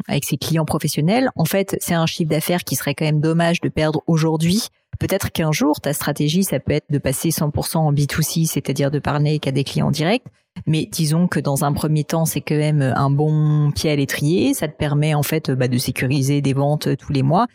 avec 0.08 0.26
ces 0.26 0.38
clients 0.38 0.66
professionnels, 0.66 1.30
en 1.36 1.46
fait, 1.46 1.78
c'est 1.80 1.94
un 1.94 2.06
chiffre 2.06 2.30
d'affaires 2.30 2.64
qui 2.64 2.76
serait 2.76 2.96
quand 2.96 3.06
même 3.06 3.22
dommage 3.22 3.62
de 3.62 3.70
perdre 3.70 4.02
aujourd'hui. 4.08 4.70
Peut-être 5.00 5.32
qu'un 5.32 5.52
jour, 5.52 5.80
ta 5.82 5.94
stratégie, 5.94 6.44
ça 6.44 6.60
peut 6.60 6.74
être 6.74 6.90
de 6.90 6.98
passer 6.98 7.30
100% 7.30 7.78
en 7.78 7.94
B2C, 7.94 8.46
c'est-à-dire 8.48 8.92
de 8.92 9.00
parler 9.00 9.40
qu'à 9.40 9.52
des 9.52 9.64
clients 9.64 9.92
directs. 9.92 10.26
Mais 10.68 10.88
disons 10.90 11.28
que 11.28 11.40
dans 11.40 11.66
un 11.66 11.74
premier 11.74 12.04
temps, 12.04 12.26
c'est 12.26 12.42
quand 12.42 12.56
même 12.56 12.82
un 12.82 13.10
bon 13.10 13.72
pied 13.72 13.92
à 13.92 13.96
l'étrier. 13.96 14.54
Ça 14.54 14.68
te 14.68 14.78
permet 14.78 15.14
en 15.14 15.24
fait 15.24 15.52
bah, 15.52 15.68
de 15.68 15.78
sécuriser 15.78 16.42
des 16.42 16.54
ventes 16.54 16.96
tous 16.98 17.12
les 17.12 17.24
mois. 17.24 17.48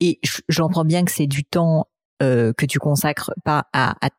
Et 0.00 0.18
j'entends 0.48 0.84
bien 0.84 1.04
que 1.04 1.10
c'est 1.10 1.26
du 1.26 1.44
temps 1.44 1.86
euh, 2.22 2.52
que 2.52 2.66
tu 2.66 2.78
consacres 2.78 3.32
pas 3.44 3.66
à, 3.72 3.94
à, 4.00 4.10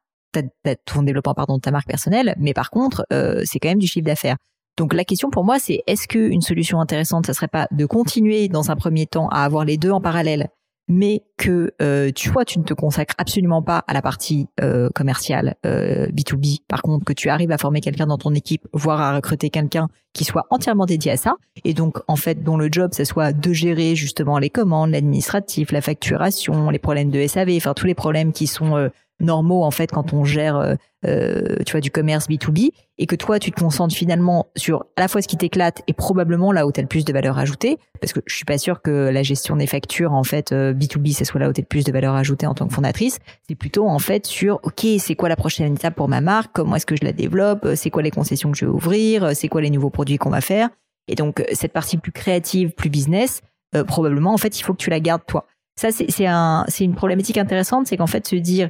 ton 0.85 1.01
développement 1.01 1.33
pardon 1.33 1.55
de 1.55 1.61
ta 1.61 1.71
marque 1.71 1.87
personnelle, 1.87 2.35
mais 2.37 2.53
par 2.53 2.69
contre, 2.69 3.03
euh, 3.11 3.41
c'est 3.45 3.59
quand 3.59 3.69
même 3.69 3.79
du 3.79 3.87
chiffre 3.87 4.05
d'affaires. 4.05 4.37
Donc 4.77 4.93
la 4.93 5.03
question 5.03 5.29
pour 5.29 5.43
moi, 5.43 5.57
c'est 5.59 5.81
est-ce 5.87 6.07
qu'une 6.07 6.41
solution 6.41 6.79
intéressante, 6.79 7.25
ça 7.25 7.33
serait 7.33 7.47
pas 7.47 7.67
de 7.71 7.85
continuer 7.85 8.47
dans 8.47 8.71
un 8.71 8.75
premier 8.75 9.07
temps 9.07 9.27
à 9.29 9.43
avoir 9.43 9.65
les 9.65 9.77
deux 9.77 9.91
en 9.91 9.99
parallèle 9.99 10.49
mais 10.89 11.23
que 11.37 11.71
euh, 11.81 12.11
tu 12.13 12.29
vois, 12.29 12.43
tu 12.43 12.57
ne 12.59 12.63
te 12.63 12.73
consacres 12.73 13.13
absolument 13.19 13.61
pas 13.61 13.83
à 13.87 13.93
la 13.93 14.01
partie 14.01 14.47
euh, 14.59 14.89
commerciale 14.93 15.55
euh, 15.65 16.07
B2B. 16.07 16.63
Par 16.67 16.81
contre, 16.81 17.05
que 17.05 17.13
tu 17.13 17.29
arrives 17.29 17.51
à 17.51 17.59
former 17.59 17.79
quelqu'un 17.79 18.07
dans 18.07 18.17
ton 18.17 18.33
équipe, 18.33 18.67
voire 18.73 18.99
à 18.99 19.15
recruter 19.15 19.51
quelqu'un 19.51 19.87
qui 20.13 20.25
soit 20.25 20.47
entièrement 20.49 20.87
dédié 20.87 21.11
à 21.11 21.17
ça, 21.17 21.35
et 21.63 21.75
donc 21.75 21.99
en 22.07 22.15
fait 22.15 22.43
dont 22.43 22.57
le 22.57 22.69
job, 22.71 22.91
ce 22.93 23.03
soit 23.03 23.31
de 23.31 23.53
gérer 23.53 23.95
justement 23.95 24.39
les 24.39 24.49
commandes, 24.49 24.89
l'administratif, 24.89 25.71
la 25.71 25.81
facturation, 25.81 26.71
les 26.71 26.79
problèmes 26.79 27.11
de 27.11 27.25
SAV, 27.25 27.51
enfin 27.57 27.75
tous 27.75 27.85
les 27.85 27.93
problèmes 27.93 28.33
qui 28.33 28.47
sont 28.47 28.89
normaux 29.19 29.63
en 29.63 29.71
fait 29.71 29.91
quand 29.91 30.13
on 30.13 30.23
gère 30.23 30.57
euh, 30.57 30.75
euh, 31.05 31.57
tu 31.65 31.71
vois 31.71 31.81
du 31.81 31.91
commerce 31.91 32.27
B2B 32.27 32.71
et 32.97 33.05
que 33.05 33.15
toi 33.15 33.39
tu 33.39 33.51
te 33.51 33.59
concentres 33.59 33.95
finalement 33.95 34.47
sur 34.55 34.85
à 34.95 35.01
la 35.01 35.07
fois 35.07 35.21
ce 35.21 35.27
qui 35.27 35.37
t'éclate 35.37 35.81
et 35.87 35.93
probablement 35.93 36.51
là 36.51 36.65
où 36.67 36.71
tu 36.71 36.79
as 36.79 36.83
le 36.83 36.87
plus 36.87 37.05
de 37.05 37.13
valeur 37.13 37.37
ajoutée 37.37 37.77
parce 38.01 38.13
que 38.13 38.19
je 38.25 38.35
suis 38.35 38.45
pas 38.45 38.57
sûre 38.57 38.81
que 38.81 39.09
la 39.09 39.23
gestion 39.23 39.55
des 39.55 39.67
factures 39.67 40.13
en 40.13 40.23
fait 40.23 40.51
B2B 40.51 41.13
ce 41.13 41.25
soit 41.25 41.39
là 41.39 41.49
où 41.49 41.53
tu 41.53 41.61
as 41.61 41.63
le 41.63 41.67
plus 41.67 41.83
de 41.83 41.91
valeur 41.91 42.15
ajoutée 42.15 42.47
en 42.47 42.53
tant 42.53 42.67
que 42.67 42.73
fondatrice. 42.73 43.19
C'est 43.47 43.55
plutôt 43.55 43.87
en 43.87 43.99
fait 43.99 44.25
sur 44.25 44.59
OK 44.63 44.85
c'est 44.99 45.15
quoi 45.15 45.29
la 45.29 45.35
prochaine 45.35 45.73
étape 45.73 45.95
pour 45.95 46.09
ma 46.09 46.21
marque? 46.21 46.51
Comment 46.53 46.75
est-ce 46.75 46.85
que 46.85 46.95
je 46.95 47.05
la 47.05 47.13
développe? 47.13 47.67
C'est 47.75 47.89
quoi 47.89 48.01
les 48.01 48.11
concessions 48.11 48.51
que 48.51 48.57
je 48.57 48.65
vais 48.65 48.71
ouvrir? 48.71 49.35
C'est 49.35 49.47
quoi 49.47 49.61
les 49.61 49.69
nouveaux 49.69 49.89
produits 49.89 50.17
qu'on 50.17 50.29
va 50.29 50.41
faire? 50.41 50.69
Et 51.07 51.15
donc 51.15 51.43
cette 51.53 51.73
partie 51.73 51.97
plus 51.97 52.11
créative 52.11 52.71
plus 52.71 52.89
business 52.89 53.41
probablement 53.87 54.33
en 54.33 54.37
fait 54.37 54.59
il 54.59 54.63
faut 54.63 54.73
que 54.73 54.81
tu 54.81 54.89
la 54.89 54.99
gardes 54.99 55.25
toi 55.27 55.45
ça, 55.79 55.91
c'est 55.91 56.25
un, 56.25 56.65
une 56.81 56.93
problématique 56.93 57.37
intéressante, 57.37 57.87
c'est 57.87 57.95
qu'en 57.95 58.05
fait, 58.05 58.27
se 58.27 58.35
dire, 58.35 58.69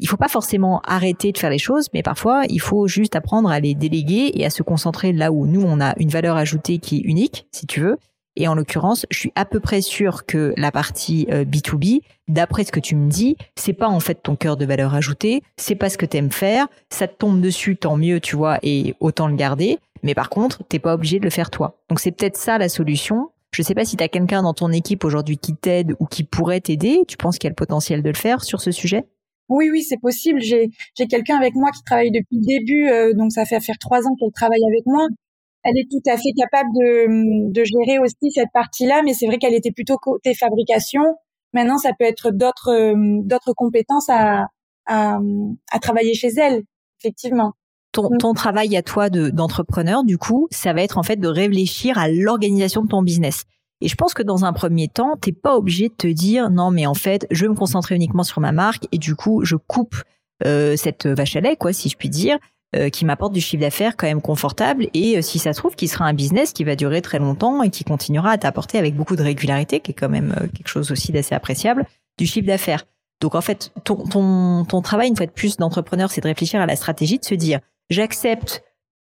il 0.00 0.08
faut 0.08 0.16
pas 0.16 0.26
forcément 0.26 0.80
arrêter 0.80 1.30
de 1.30 1.38
faire 1.38 1.50
les 1.50 1.58
choses, 1.58 1.86
mais 1.94 2.02
parfois, 2.02 2.42
il 2.48 2.60
faut 2.60 2.88
juste 2.88 3.14
apprendre 3.14 3.48
à 3.48 3.60
les 3.60 3.76
déléguer 3.76 4.32
et 4.34 4.44
à 4.44 4.50
se 4.50 4.64
concentrer 4.64 5.12
là 5.12 5.30
où 5.30 5.46
nous, 5.46 5.62
on 5.62 5.80
a 5.80 5.94
une 6.00 6.08
valeur 6.08 6.36
ajoutée 6.36 6.78
qui 6.78 6.96
est 6.96 7.02
unique, 7.02 7.46
si 7.52 7.68
tu 7.68 7.78
veux. 7.78 7.96
Et 8.34 8.48
en 8.48 8.56
l'occurrence, 8.56 9.06
je 9.08 9.18
suis 9.20 9.32
à 9.36 9.44
peu 9.44 9.60
près 9.60 9.80
sûre 9.80 10.26
que 10.26 10.52
la 10.56 10.72
partie 10.72 11.26
B2B, 11.30 11.98
euh, 11.98 12.00
d'après 12.26 12.64
ce 12.64 12.72
que 12.72 12.80
tu 12.80 12.96
me 12.96 13.08
dis, 13.08 13.36
c'est 13.54 13.72
pas 13.72 13.88
en 13.88 14.00
fait 14.00 14.16
ton 14.20 14.34
cœur 14.34 14.56
de 14.56 14.64
valeur 14.64 14.96
ajoutée, 14.96 15.44
c'est 15.56 15.76
pas 15.76 15.88
ce 15.88 15.96
que 15.96 16.06
tu 16.06 16.16
aimes 16.16 16.32
faire, 16.32 16.66
ça 16.90 17.06
te 17.06 17.16
tombe 17.16 17.40
dessus, 17.40 17.76
tant 17.76 17.96
mieux, 17.96 18.18
tu 18.18 18.34
vois, 18.34 18.58
et 18.64 18.96
autant 18.98 19.28
le 19.28 19.36
garder. 19.36 19.78
Mais 20.02 20.14
par 20.14 20.28
contre, 20.28 20.64
t'es 20.68 20.80
pas 20.80 20.94
obligé 20.94 21.20
de 21.20 21.24
le 21.24 21.30
faire 21.30 21.50
toi. 21.50 21.76
Donc 21.88 22.00
c'est 22.00 22.10
peut-être 22.10 22.36
ça 22.36 22.58
la 22.58 22.68
solution, 22.68 23.30
je 23.52 23.62
ne 23.62 23.64
sais 23.64 23.74
pas 23.74 23.84
si 23.84 23.96
tu 23.96 24.04
as 24.04 24.08
quelqu'un 24.08 24.42
dans 24.42 24.54
ton 24.54 24.70
équipe 24.70 25.04
aujourd'hui 25.04 25.38
qui 25.38 25.54
t'aide 25.54 25.94
ou 26.00 26.06
qui 26.06 26.24
pourrait 26.24 26.60
t'aider. 26.60 27.02
Tu 27.08 27.16
penses 27.16 27.38
qu'il 27.38 27.46
y 27.46 27.50
a 27.50 27.50
le 27.50 27.54
potentiel 27.54 28.02
de 28.02 28.08
le 28.08 28.16
faire 28.16 28.44
sur 28.44 28.60
ce 28.60 28.70
sujet? 28.70 29.06
Oui, 29.48 29.70
oui, 29.70 29.82
c'est 29.82 29.96
possible. 29.96 30.40
J'ai 30.40 30.70
quelqu'un 31.08 31.36
avec 31.36 31.54
moi 31.54 31.70
qui 31.70 31.82
travaille 31.82 32.10
depuis 32.10 32.36
le 32.38 32.46
début, 32.46 32.88
euh, 32.88 33.14
donc 33.14 33.32
ça 33.32 33.46
fait 33.46 33.60
faire 33.60 33.78
trois 33.78 34.06
ans 34.06 34.14
qu'elle 34.18 34.32
travaille 34.32 34.62
avec 34.68 34.84
moi. 34.84 35.06
Elle 35.64 35.78
est 35.78 35.88
tout 35.90 36.02
à 36.10 36.16
fait 36.16 36.32
capable 36.36 36.68
de, 36.74 37.50
de 37.50 37.64
gérer 37.64 37.98
aussi 37.98 38.30
cette 38.32 38.52
partie-là, 38.52 39.02
mais 39.02 39.14
c'est 39.14 39.26
vrai 39.26 39.38
qu'elle 39.38 39.54
était 39.54 39.72
plutôt 39.72 39.96
côté 39.96 40.34
fabrication. 40.34 41.02
Maintenant, 41.54 41.78
ça 41.78 41.92
peut 41.98 42.04
être 42.04 42.30
d'autres 42.30 42.70
euh, 42.70 42.94
d'autres 43.24 43.54
compétences 43.54 44.08
à, 44.10 44.48
à, 44.86 45.18
à 45.72 45.78
travailler 45.78 46.14
chez 46.14 46.28
elle, 46.36 46.62
effectivement. 47.00 47.52
Ton, 47.98 48.16
ton 48.16 48.32
travail 48.32 48.76
à 48.76 48.82
toi 48.82 49.10
d'entrepreneur, 49.10 50.04
du 50.04 50.18
coup, 50.18 50.46
ça 50.52 50.72
va 50.72 50.82
être 50.82 50.98
en 50.98 51.02
fait 51.02 51.16
de 51.16 51.26
réfléchir 51.26 51.98
à 51.98 52.08
l'organisation 52.08 52.82
de 52.82 52.88
ton 52.88 53.02
business. 53.02 53.44
Et 53.80 53.88
je 53.88 53.96
pense 53.96 54.14
que 54.14 54.22
dans 54.22 54.44
un 54.44 54.52
premier 54.52 54.86
temps, 54.86 55.16
t'es 55.20 55.32
pas 55.32 55.56
obligé 55.56 55.88
de 55.88 55.94
te 55.94 56.06
dire 56.06 56.48
non, 56.48 56.70
mais 56.70 56.86
en 56.86 56.94
fait, 56.94 57.26
je 57.32 57.42
vais 57.42 57.48
me 57.48 57.56
concentrer 57.56 57.96
uniquement 57.96 58.22
sur 58.22 58.40
ma 58.40 58.52
marque 58.52 58.86
et 58.92 58.98
du 58.98 59.16
coup, 59.16 59.44
je 59.44 59.56
coupe 59.56 59.96
euh, 60.46 60.76
cette 60.76 61.08
vache 61.08 61.34
à 61.34 61.40
lait, 61.40 61.56
quoi, 61.56 61.72
si 61.72 61.88
je 61.88 61.96
puis 61.96 62.08
dire, 62.08 62.38
euh, 62.76 62.88
qui 62.88 63.04
m'apporte 63.04 63.32
du 63.32 63.40
chiffre 63.40 63.62
d'affaires 63.62 63.96
quand 63.96 64.06
même 64.06 64.22
confortable 64.22 64.88
et 64.94 65.18
euh, 65.18 65.22
si 65.22 65.40
ça 65.40 65.52
se 65.52 65.58
trouve, 65.58 65.74
qui 65.74 65.88
sera 65.88 66.04
un 66.04 66.14
business 66.14 66.52
qui 66.52 66.62
va 66.62 66.76
durer 66.76 67.02
très 67.02 67.18
longtemps 67.18 67.62
et 67.62 67.70
qui 67.70 67.82
continuera 67.82 68.30
à 68.30 68.38
t'apporter 68.38 68.78
avec 68.78 68.94
beaucoup 68.94 69.16
de 69.16 69.22
régularité, 69.22 69.80
qui 69.80 69.90
est 69.90 69.94
quand 69.94 70.08
même 70.08 70.34
quelque 70.54 70.68
chose 70.68 70.92
aussi 70.92 71.10
d'assez 71.10 71.34
appréciable, 71.34 71.84
du 72.16 72.26
chiffre 72.26 72.46
d'affaires. 72.46 72.84
Donc 73.20 73.34
en 73.34 73.40
fait, 73.40 73.72
ton, 73.82 73.96
ton, 74.06 74.64
ton 74.64 74.82
travail 74.82 75.08
une 75.08 75.16
fois 75.16 75.26
de 75.26 75.32
plus 75.32 75.56
d'entrepreneur, 75.56 76.12
c'est 76.12 76.20
de 76.20 76.28
réfléchir 76.28 76.60
à 76.60 76.66
la 76.66 76.76
stratégie, 76.76 77.18
de 77.18 77.24
se 77.24 77.34
dire 77.34 77.58
j'accepte 77.90 78.62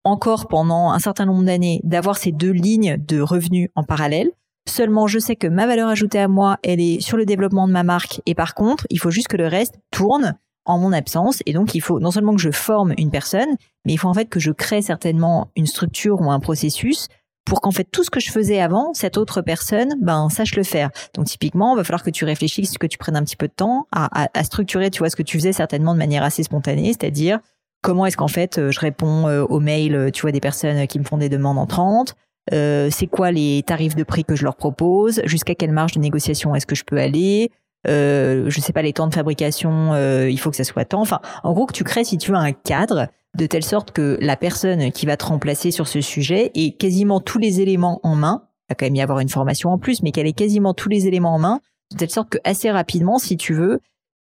encore 0.04 0.48
pendant 0.48 0.90
un 0.90 0.98
certain 0.98 1.26
nombre 1.26 1.44
d'années 1.44 1.80
d'avoir 1.84 2.16
ces 2.16 2.32
deux 2.32 2.50
lignes 2.50 2.96
de 2.98 3.20
revenus 3.20 3.68
en 3.74 3.84
parallèle. 3.84 4.30
Seulement, 4.68 5.06
je 5.06 5.18
sais 5.18 5.36
que 5.36 5.46
ma 5.46 5.66
valeur 5.66 5.88
ajoutée 5.88 6.18
à 6.18 6.28
moi, 6.28 6.58
elle 6.62 6.80
est 6.80 7.00
sur 7.00 7.16
le 7.16 7.24
développement 7.24 7.66
de 7.66 7.72
ma 7.72 7.82
marque. 7.82 8.20
Et 8.26 8.34
par 8.34 8.54
contre, 8.54 8.86
il 8.90 8.98
faut 8.98 9.10
juste 9.10 9.28
que 9.28 9.36
le 9.36 9.46
reste 9.46 9.78
tourne 9.90 10.36
en 10.66 10.78
mon 10.78 10.92
absence. 10.92 11.42
Et 11.46 11.52
donc, 11.52 11.74
il 11.74 11.80
faut 11.80 12.00
non 12.00 12.10
seulement 12.10 12.34
que 12.34 12.40
je 12.40 12.50
forme 12.50 12.92
une 12.98 13.10
personne, 13.10 13.56
mais 13.84 13.94
il 13.94 13.96
faut 13.98 14.08
en 14.08 14.14
fait 14.14 14.26
que 14.26 14.40
je 14.40 14.52
crée 14.52 14.82
certainement 14.82 15.50
une 15.56 15.66
structure 15.66 16.20
ou 16.20 16.30
un 16.30 16.40
processus 16.40 17.08
pour 17.46 17.62
qu'en 17.62 17.70
fait 17.70 17.84
tout 17.84 18.04
ce 18.04 18.10
que 18.10 18.20
je 18.20 18.30
faisais 18.30 18.60
avant, 18.60 18.92
cette 18.92 19.16
autre 19.16 19.40
personne, 19.40 19.94
ben 20.02 20.28
sache 20.28 20.54
le 20.54 20.62
faire. 20.62 20.90
Donc 21.14 21.24
typiquement, 21.24 21.74
il 21.74 21.78
va 21.78 21.84
falloir 21.84 22.02
que 22.02 22.10
tu 22.10 22.26
réfléchisses, 22.26 22.76
que 22.76 22.86
tu 22.86 22.98
prennes 22.98 23.16
un 23.16 23.24
petit 23.24 23.36
peu 23.36 23.48
de 23.48 23.54
temps 23.54 23.88
à, 23.90 24.28
à, 24.38 24.44
structurer, 24.44 24.90
tu 24.90 24.98
vois, 24.98 25.08
ce 25.08 25.16
que 25.16 25.22
tu 25.22 25.38
faisais 25.38 25.54
certainement 25.54 25.94
de 25.94 25.98
manière 25.98 26.22
assez 26.22 26.42
spontanée, 26.42 26.88
c'est-à-dire 26.88 27.40
comment 27.82 28.06
est-ce 28.06 28.16
qu'en 28.16 28.28
fait 28.28 28.58
euh, 28.58 28.70
je 28.70 28.80
réponds 28.80 29.28
euh, 29.28 29.44
aux 29.44 29.60
mails, 29.60 29.94
euh, 29.94 30.10
tu 30.10 30.22
vois, 30.22 30.32
des 30.32 30.40
personnes 30.40 30.86
qui 30.86 30.98
me 30.98 31.04
font 31.04 31.18
des 31.18 31.28
demandes 31.28 31.58
entrantes. 31.58 32.14
Euh, 32.52 32.88
c'est 32.90 33.06
quoi 33.06 33.30
les 33.30 33.62
tarifs 33.66 33.94
de 33.94 34.04
prix 34.04 34.24
que 34.24 34.34
je 34.34 34.44
leur 34.44 34.56
propose, 34.56 35.20
jusqu'à 35.24 35.54
quelle 35.54 35.72
marge 35.72 35.92
de 35.92 36.00
négociation 36.00 36.54
est-ce 36.54 36.66
que 36.66 36.74
je 36.74 36.84
peux 36.84 36.98
aller, 36.98 37.50
euh, 37.86 38.48
je 38.48 38.60
sais 38.60 38.72
pas 38.72 38.82
les 38.82 38.92
temps 38.92 39.06
de 39.06 39.14
fabrication, 39.14 39.94
il 40.26 40.38
faut 40.38 40.50
que 40.50 40.56
ça 40.56 40.64
soit 40.64 40.86
temps. 40.86 41.02
Enfin, 41.02 41.20
en 41.44 41.52
gros 41.52 41.66
que 41.66 41.74
tu 41.74 41.84
crées 41.84 42.04
si 42.04 42.16
tu 42.16 42.30
veux 42.30 42.38
un 42.38 42.52
cadre 42.52 43.08
de 43.36 43.46
telle 43.46 43.62
sorte 43.62 43.92
que 43.92 44.18
la 44.20 44.36
personne 44.36 44.90
qui 44.92 45.06
va 45.06 45.16
te 45.16 45.26
remplacer 45.26 45.70
sur 45.70 45.86
ce 45.86 46.00
sujet 46.00 46.50
ait 46.54 46.72
quasiment 46.72 47.20
tous 47.20 47.38
les 47.38 47.60
éléments 47.60 48.00
en 48.02 48.16
main. 48.16 48.44
Il 48.68 48.72
va 48.72 48.74
quand 48.74 48.86
même 48.86 48.96
y 48.96 49.02
avoir 49.02 49.20
une 49.20 49.28
formation 49.28 49.70
en 49.70 49.78
plus, 49.78 50.02
mais 50.02 50.10
qu'elle 50.10 50.26
ait 50.26 50.32
quasiment 50.32 50.74
tous 50.74 50.88
les 50.88 51.06
éléments 51.06 51.34
en 51.34 51.38
main, 51.38 51.60
de 51.92 51.96
telle 51.96 52.10
sorte 52.10 52.30
que 52.30 52.38
assez 52.44 52.70
rapidement, 52.70 53.18
si 53.18 53.36
tu 53.36 53.54
veux, 53.54 53.80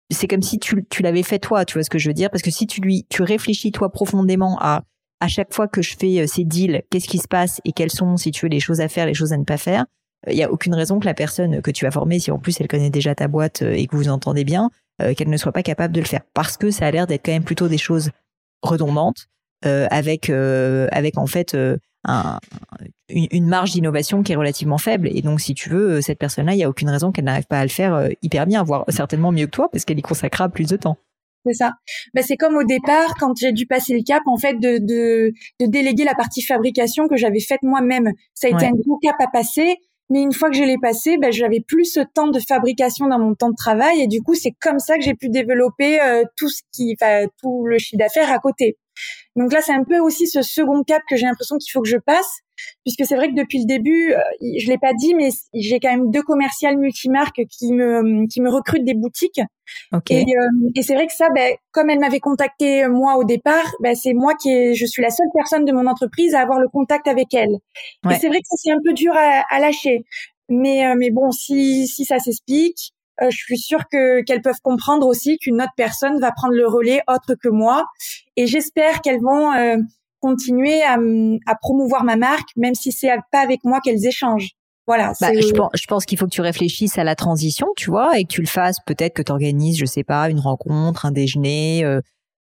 c'est 0.10 0.28
comme 0.28 0.42
si 0.42 0.60
tu, 0.60 0.86
tu 0.89 1.04
l'avais 1.04 1.24
fait 1.24 1.39
toi, 1.39 1.66
tu 1.66 1.74
vois 1.74 1.84
ce 1.84 1.89
que 1.89 2.00
je 2.00 2.10
veux 2.10 2.13
dire? 2.13 2.30
Parce 2.30 2.42
que 2.42 2.51
si 2.51 2.68
tu 2.68 2.82
lui, 2.82 3.06
tu 3.10 3.22
réfléchis 3.22 3.72
toi 3.72 3.92
profondément 3.92 4.58
à 4.60 4.84
à 5.20 5.28
chaque 5.28 5.54
fois 5.54 5.68
que 5.68 5.82
je 5.82 5.96
fais 5.98 6.22
euh, 6.22 6.28
ces 6.28 6.44
deals, 6.44 6.84
qu'est-ce 6.89 7.08
qui 7.08 7.18
se 7.18 7.28
passe 7.28 7.62
et 7.66 7.72
quelles 7.72 7.92
sont, 7.92 8.18
si 8.18 8.32
tu 8.32 8.46
veux, 8.46 8.50
les 8.50 8.60
choses 8.60 8.82
à 8.82 8.88
faire, 8.88 9.06
les 9.06 9.13
choses 9.13 9.34
à 9.34 9.38
ne 9.38 9.44
pas 9.44 9.58
faire. 9.58 9.86
Il 10.28 10.34
euh, 10.34 10.36
y 10.36 10.44
a 10.44 10.51
aucune 10.51 10.74
raison 10.74 11.00
que 11.00 11.06
la 11.06 11.13
personne 11.13 11.62
que 11.62 11.72
tu 11.72 11.86
vas 11.86 11.92
former, 11.92 12.20
si 12.20 12.32
en 12.32 12.39
plus 12.39 12.60
elle 12.60 12.68
connaît 12.68 12.89
déjà 12.89 13.16
ta 13.16 13.28
boîte 13.28 13.62
euh, 13.62 13.74
et 13.74 13.88
que 13.88 13.96
vous 13.96 14.10
entendez 14.10 14.44
bien, 14.44 14.70
qu'elle 15.16 15.30
ne 15.30 15.38
soit 15.38 15.54
pas 15.54 15.63
capable 15.63 15.94
de 15.94 16.01
le 16.01 16.06
faire. 16.06 16.24
Parce 16.34 16.58
que 16.58 16.72
ça 16.72 16.86
a 16.86 16.92
l'air 16.92 17.08
d'être 17.08 17.25
quand 17.25 17.32
même 17.32 17.46
plutôt 17.46 17.70
des 17.70 17.78
choses 17.78 18.12
redondantes, 18.62 19.30
avec 19.63 20.30
avec 20.30 21.18
en 21.18 21.25
fait 21.25 21.56
un, 22.04 22.38
une, 23.10 23.48
marge 23.48 23.72
d'innovation 23.72 24.24
qui 24.24 24.32
est 24.32 24.36
relativement 24.36 24.78
faible. 24.78 25.10
Et 25.12 25.22
donc, 25.22 25.42
si 25.42 25.54
tu 25.54 25.70
veux, 25.70 26.01
cette 26.01 26.20
personne-là, 26.20 26.54
il 26.54 26.58
n'y 26.58 26.63
a 26.63 26.70
aucune 26.70 26.89
raison 26.89 27.12
qu'elle 27.12 27.25
n'arrive 27.25 27.48
pas 27.48 27.60
à 27.60 27.63
le 27.63 27.70
faire 27.70 27.94
euh, 27.94 28.10
hyper 28.22 28.46
bien, 28.46 28.63
voire 28.63 28.86
certainement 28.89 29.32
mieux 29.32 29.46
que 29.46 29.51
toi, 29.51 29.70
parce 29.72 29.86
qu'elle 29.86 30.00
y 30.00 30.04
consacrera 30.04 30.50
plus 30.50 30.68
de 30.68 30.78
temps. 30.78 30.98
C'est 31.46 31.54
ça. 31.54 31.74
Ben, 32.13 32.24
c'est 32.24 32.36
comme 32.36 32.58
au 32.58 32.63
départ, 32.63 33.16
quand 33.20 33.34
j'ai 33.39 33.54
dû 33.54 33.66
passer 33.66 33.94
le 33.94 34.04
cap, 34.04 34.22
en 34.25 34.38
fait, 34.38 34.56
de, 34.56 34.78
de, 34.80 35.32
de 35.60 35.66
déléguer 35.66 36.04
la 36.04 36.16
partie 36.16 36.42
fabrication 36.42 37.08
que 37.08 37.16
j'avais 37.16 37.39
faite 37.39 37.63
moi-même. 37.63 38.12
Ça 38.34 38.48
a 38.48 38.50
été 38.51 38.66
un 38.66 38.72
gros 38.72 38.98
cap 39.01 39.16
à 39.20 39.28
passer. 39.32 39.78
Mais 40.12 40.24
une 40.24 40.34
fois 40.34 40.50
que 40.50 40.58
je 40.58 40.63
l'ai 40.63 40.78
passé, 40.82 41.18
ben, 41.18 41.32
j'avais 41.32 41.62
plus 41.62 41.86
ce 41.86 42.00
temps 42.00 42.30
de 42.30 42.39
fabrication 42.39 43.08
dans 43.08 43.20
mon 43.20 43.36
temps 43.36 43.51
de 43.51 43.56
travail. 43.56 44.01
Et 44.01 44.08
du 44.08 44.22
coup, 44.22 44.34
c'est 44.34 44.54
comme 44.60 44.80
ça 44.80 44.98
que 44.98 45.04
j'ai 45.04 45.13
pu 45.13 45.30
développer 45.30 46.01
euh, 46.01 46.24
tout 46.36 46.50
ce 46.50 46.62
qui, 46.74 46.96
tout 47.42 47.66
le 47.66 47.78
chiffre 47.78 48.00
d'affaires 48.00 48.32
à 48.32 48.39
côté. 48.39 48.78
Donc 49.36 49.53
là, 49.53 49.62
c'est 49.62 49.74
un 49.74 49.84
peu 49.84 50.00
aussi 50.00 50.27
ce 50.27 50.41
second 50.41 50.84
cap 50.84 51.01
que 51.10 51.15
j'ai 51.15 51.25
l'impression 51.25 51.58
qu'il 51.58 51.72
faut 51.72 51.82
que 51.82 51.88
je 51.89 51.98
passe, 51.98 52.39
puisque 52.84 53.06
c'est 53.06 53.15
vrai 53.15 53.29
que 53.29 53.36
depuis 53.36 53.60
le 53.60 53.65
début, 53.65 54.13
euh, 54.13 54.20
je 54.41 54.68
l'ai 54.68 54.77
pas 54.77 54.94
dit, 54.94 55.13
mais 55.15 55.29
j'ai 55.53 55.79
quand 55.79 55.91
même 55.91 56.12
deux 56.12 56.24
commerciales 56.24 56.77
multimarques 56.77 57.41
qui 57.50 57.72
me 57.72 58.27
qui 58.27 58.41
me 58.41 58.50
recrutent 58.50 58.84
des 58.84 58.96
boutiques. 58.96 59.41
Okay. 59.94 60.22
Et, 60.22 60.38
euh, 60.38 60.70
et 60.75 60.82
c'est 60.82 60.96
vrai 60.96 61.08
que 61.08 61.13
ça, 61.13 61.29
ben, 61.34 61.56
comme 61.72 61.89
elle 61.89 62.00
m'avait 62.00 62.20
contacté 62.20 62.84
euh, 62.84 62.89
moi 62.89 63.18
au 63.18 63.24
départ, 63.24 63.75
ben, 63.82 63.96
c'est 63.96 64.13
moi 64.13 64.34
qui 64.36 64.50
est, 64.51 64.74
je 64.74 64.86
suis 64.86 65.01
la 65.01 65.12
seule 65.12 65.29
personne 65.34 65.65
de 65.65 65.72
mon 65.72 65.88
entreprise 65.88 66.34
à 66.34 66.41
avoir 66.41 66.60
le 66.60 66.68
contact 66.68 67.08
avec 67.08 67.34
elle. 67.34 67.56
Et 68.10 68.15
c'est 68.20 68.27
vrai 68.27 68.39
que 68.39 68.48
c'est 68.56 68.72
un 68.72 68.82
peu 68.84 68.94
dur 68.94 69.13
à, 69.15 69.44
à 69.50 69.60
lâcher. 69.60 70.03
Mais, 70.50 70.96
mais 70.96 71.12
bon, 71.12 71.32
si, 71.32 71.88
si 71.88 72.06
ça 72.06 72.18
s'explique, 72.18 72.91
je 73.22 73.36
suis 73.36 73.58
sûre 73.58 73.84
que 73.92 74.22
qu'elles 74.22 74.42
peuvent 74.42 74.62
comprendre 74.64 75.08
aussi 75.08 75.38
qu'une 75.38 75.62
autre 75.62 75.74
personne 75.76 76.20
va 76.20 76.32
prendre 76.32 76.54
le 76.54 76.68
relais 76.68 77.02
autre 77.08 77.36
que 77.42 77.50
moi. 77.50 77.86
Et 78.36 78.48
j'espère 78.48 79.02
qu'elles 79.02 79.22
vont 79.22 79.54
euh, 79.54 79.78
continuer 80.20 80.82
à, 80.84 80.98
à, 81.46 81.56
promouvoir 81.56 82.04
ma 82.04 82.16
marque, 82.16 82.50
même 82.56 82.76
si 82.76 82.92
c'est 82.92 83.10
pas 83.32 83.42
avec 83.42 83.64
moi 83.64 83.80
qu'elles 83.82 84.06
échangent. 84.06 84.52
Voilà. 84.88 85.14
Bah, 85.22 85.30
je 85.34 85.52
pense, 85.52 85.70
je 85.76 85.86
pense 85.86 86.06
qu'il 86.06 86.18
faut 86.18 86.26
que 86.26 86.32
tu 86.32 86.42
réfléchisses 86.42 86.98
à 86.98 87.04
la 87.04 87.16
transition, 87.16 87.68
tu 87.78 87.92
vois, 87.92 88.18
et 88.18 88.24
que 88.24 88.30
tu 88.30 88.42
le 88.42 88.48
fasses. 88.48 88.78
Peut-être 88.86 89.14
que 89.14 89.22
tu 89.22 89.32
organises, 89.32 89.78
je 89.78 89.86
sais 89.86 90.04
pas, 90.04 90.30
une 90.30 90.40
rencontre, 90.40 91.06
un 91.06 91.12
déjeuner. 91.12 91.84
Euh, 91.84 92.02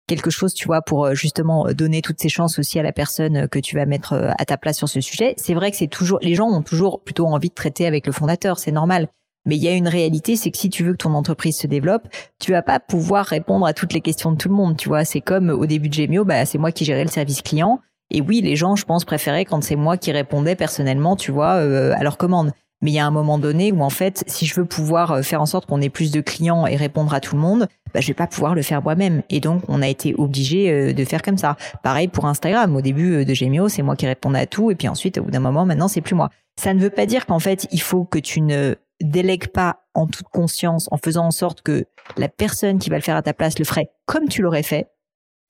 quelque 0.07 0.31
chose, 0.31 0.53
tu 0.53 0.67
vois, 0.67 0.83
pour 0.83 1.15
justement 1.15 1.73
donner 1.73 2.03
toutes 2.03 2.21
ces 2.21 2.29
chances 2.29 2.59
aussi 2.59 2.79
à 2.79 2.83
la 2.83 2.93
personne 2.93 3.49
que 3.49 3.59
tu 3.59 3.75
vas 3.75 3.87
mettre 3.87 4.35
à 4.37 4.45
ta 4.45 4.59
place 4.59 4.77
sur 4.77 4.89
ce 4.89 5.01
sujet. 5.01 5.33
C'est 5.39 5.55
vrai 5.55 5.71
que 5.71 5.79
c'est 5.79 5.87
toujours, 5.87 6.19
les 6.21 6.35
gens 6.35 6.49
ont 6.49 6.61
toujours 6.61 7.03
plutôt 7.03 7.27
envie 7.27 7.49
de 7.49 7.55
traiter 7.55 7.87
avec 7.87 8.07
le 8.07 8.13
fondateur, 8.13 8.59
c'est 8.59 8.71
normal. 8.71 9.09
Mais 9.47 9.57
il 9.57 9.63
y 9.63 9.69
a 9.69 9.73
une 9.73 9.89
réalité, 9.89 10.37
c'est 10.37 10.51
que 10.51 10.59
si 10.59 10.71
tu 10.71 10.85
veux 10.85 10.93
que 10.93 10.99
ton 10.99 11.15
entreprise 11.15 11.57
se 11.57 11.67
développe, 11.67 12.09
tu 12.41 12.53
vas 12.53 12.63
pas 12.63 12.81
pouvoir 12.81 13.27
répondre 13.27 13.67
à 13.67 13.75
toutes 13.75 13.93
les 13.93 14.01
questions 14.01 14.33
de 14.33 14.37
tout 14.37 14.49
le 14.49 14.55
monde. 14.55 14.77
Tu 14.77 14.89
vois, 14.89 15.05
c'est 15.05 15.21
comme 15.21 15.51
au 15.51 15.67
début 15.67 15.89
de 15.89 15.95
Gemio, 15.95 16.25
bah 16.25 16.47
c'est 16.47 16.59
moi 16.59 16.73
qui 16.73 16.85
gérais 16.85 17.05
le 17.05 17.11
service 17.11 17.43
client. 17.43 17.81
Et 18.11 18.21
oui, 18.21 18.41
les 18.41 18.57
gens, 18.57 18.77
je 18.77 18.85
pense, 18.85 19.05
préféraient 19.05 19.45
quand 19.45 19.63
c'est 19.63 19.77
moi 19.77 19.97
qui 19.97 20.13
répondais 20.13 20.55
personnellement, 20.55 21.17
tu 21.17 21.31
vois, 21.31 21.55
euh, 21.55 21.93
à 21.97 22.03
leurs 22.03 22.17
commandes. 22.17 22.53
Mais 22.83 22.91
il 22.91 22.95
y 22.95 22.99
a 22.99 23.07
un 23.07 23.11
moment 23.11 23.39
donné 23.39 23.73
où 23.73 23.83
en 23.83 23.91
fait, 23.91 24.25
si 24.27 24.45
je 24.47 24.55
veux 24.55 24.67
pouvoir 24.67 25.13
euh, 25.13 25.23
faire 25.23 25.41
en 25.41 25.47
sorte 25.47 25.67
qu'on 25.67 25.81
ait 25.81 25.89
plus 25.89 26.11
de 26.11 26.21
clients 26.21 26.67
et 26.67 26.77
répondre 26.77 27.15
à 27.15 27.21
tout 27.21 27.35
le 27.35 27.41
monde, 27.41 27.67
bah, 27.95 28.01
je 28.01 28.09
vais 28.09 28.15
pas 28.15 28.27
pouvoir 28.27 28.55
le 28.55 28.63
faire 28.63 28.83
moi-même. 28.83 29.23
Et 29.31 29.41
donc, 29.41 29.63
on 29.69 29.81
a 29.81 29.89
été 29.89 30.15
obligé 30.17 30.71
euh, 30.71 30.93
de 30.93 31.05
faire 31.05 31.23
comme 31.23 31.39
ça. 31.39 31.57
Pareil 31.83 32.09
pour 32.09 32.27
Instagram. 32.27 32.77
Au 32.77 32.83
début 32.83 33.25
de 33.25 33.35
Gemio, 33.35 33.69
c'est 33.69 33.83
moi 33.83 33.97
qui 33.97 34.07
répondais 34.07 34.41
à 34.41 34.47
tout, 34.47 34.71
et 34.71 34.75
puis 34.75 34.89
ensuite, 34.89 35.19
au 35.19 35.25
bout 35.25 35.31
d'un 35.31 35.41
moment, 35.41 35.65
maintenant, 35.65 35.89
c'est 35.89 36.01
plus 36.01 36.15
moi. 36.15 36.31
Ça 36.61 36.75
ne 36.75 36.81
veut 36.81 36.91
pas 36.91 37.07
dire 37.07 37.27
qu'en 37.27 37.39
fait, 37.41 37.67
il 37.73 37.81
faut 37.81 38.05
que 38.05 38.19
tu 38.19 38.41
ne 38.41 38.77
délègues 39.01 39.49
pas 39.49 39.81
en 39.95 40.07
toute 40.07 40.29
conscience, 40.29 40.89
en 40.91 40.97
faisant 40.97 41.27
en 41.27 41.31
sorte 41.31 41.63
que 41.63 41.87
la 42.17 42.29
personne 42.29 42.79
qui 42.79 42.91
va 42.91 42.97
le 42.97 43.03
faire 43.03 43.17
à 43.17 43.23
ta 43.23 43.35
place 43.35 43.59
le 43.59 43.65
ferait 43.65 43.91
comme 44.07 44.29
tu 44.29 44.43
l'aurais 44.43 44.63
fait. 44.63 44.89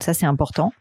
Ça, 0.03 0.13
c'est 0.13 0.25
important. 0.25 0.71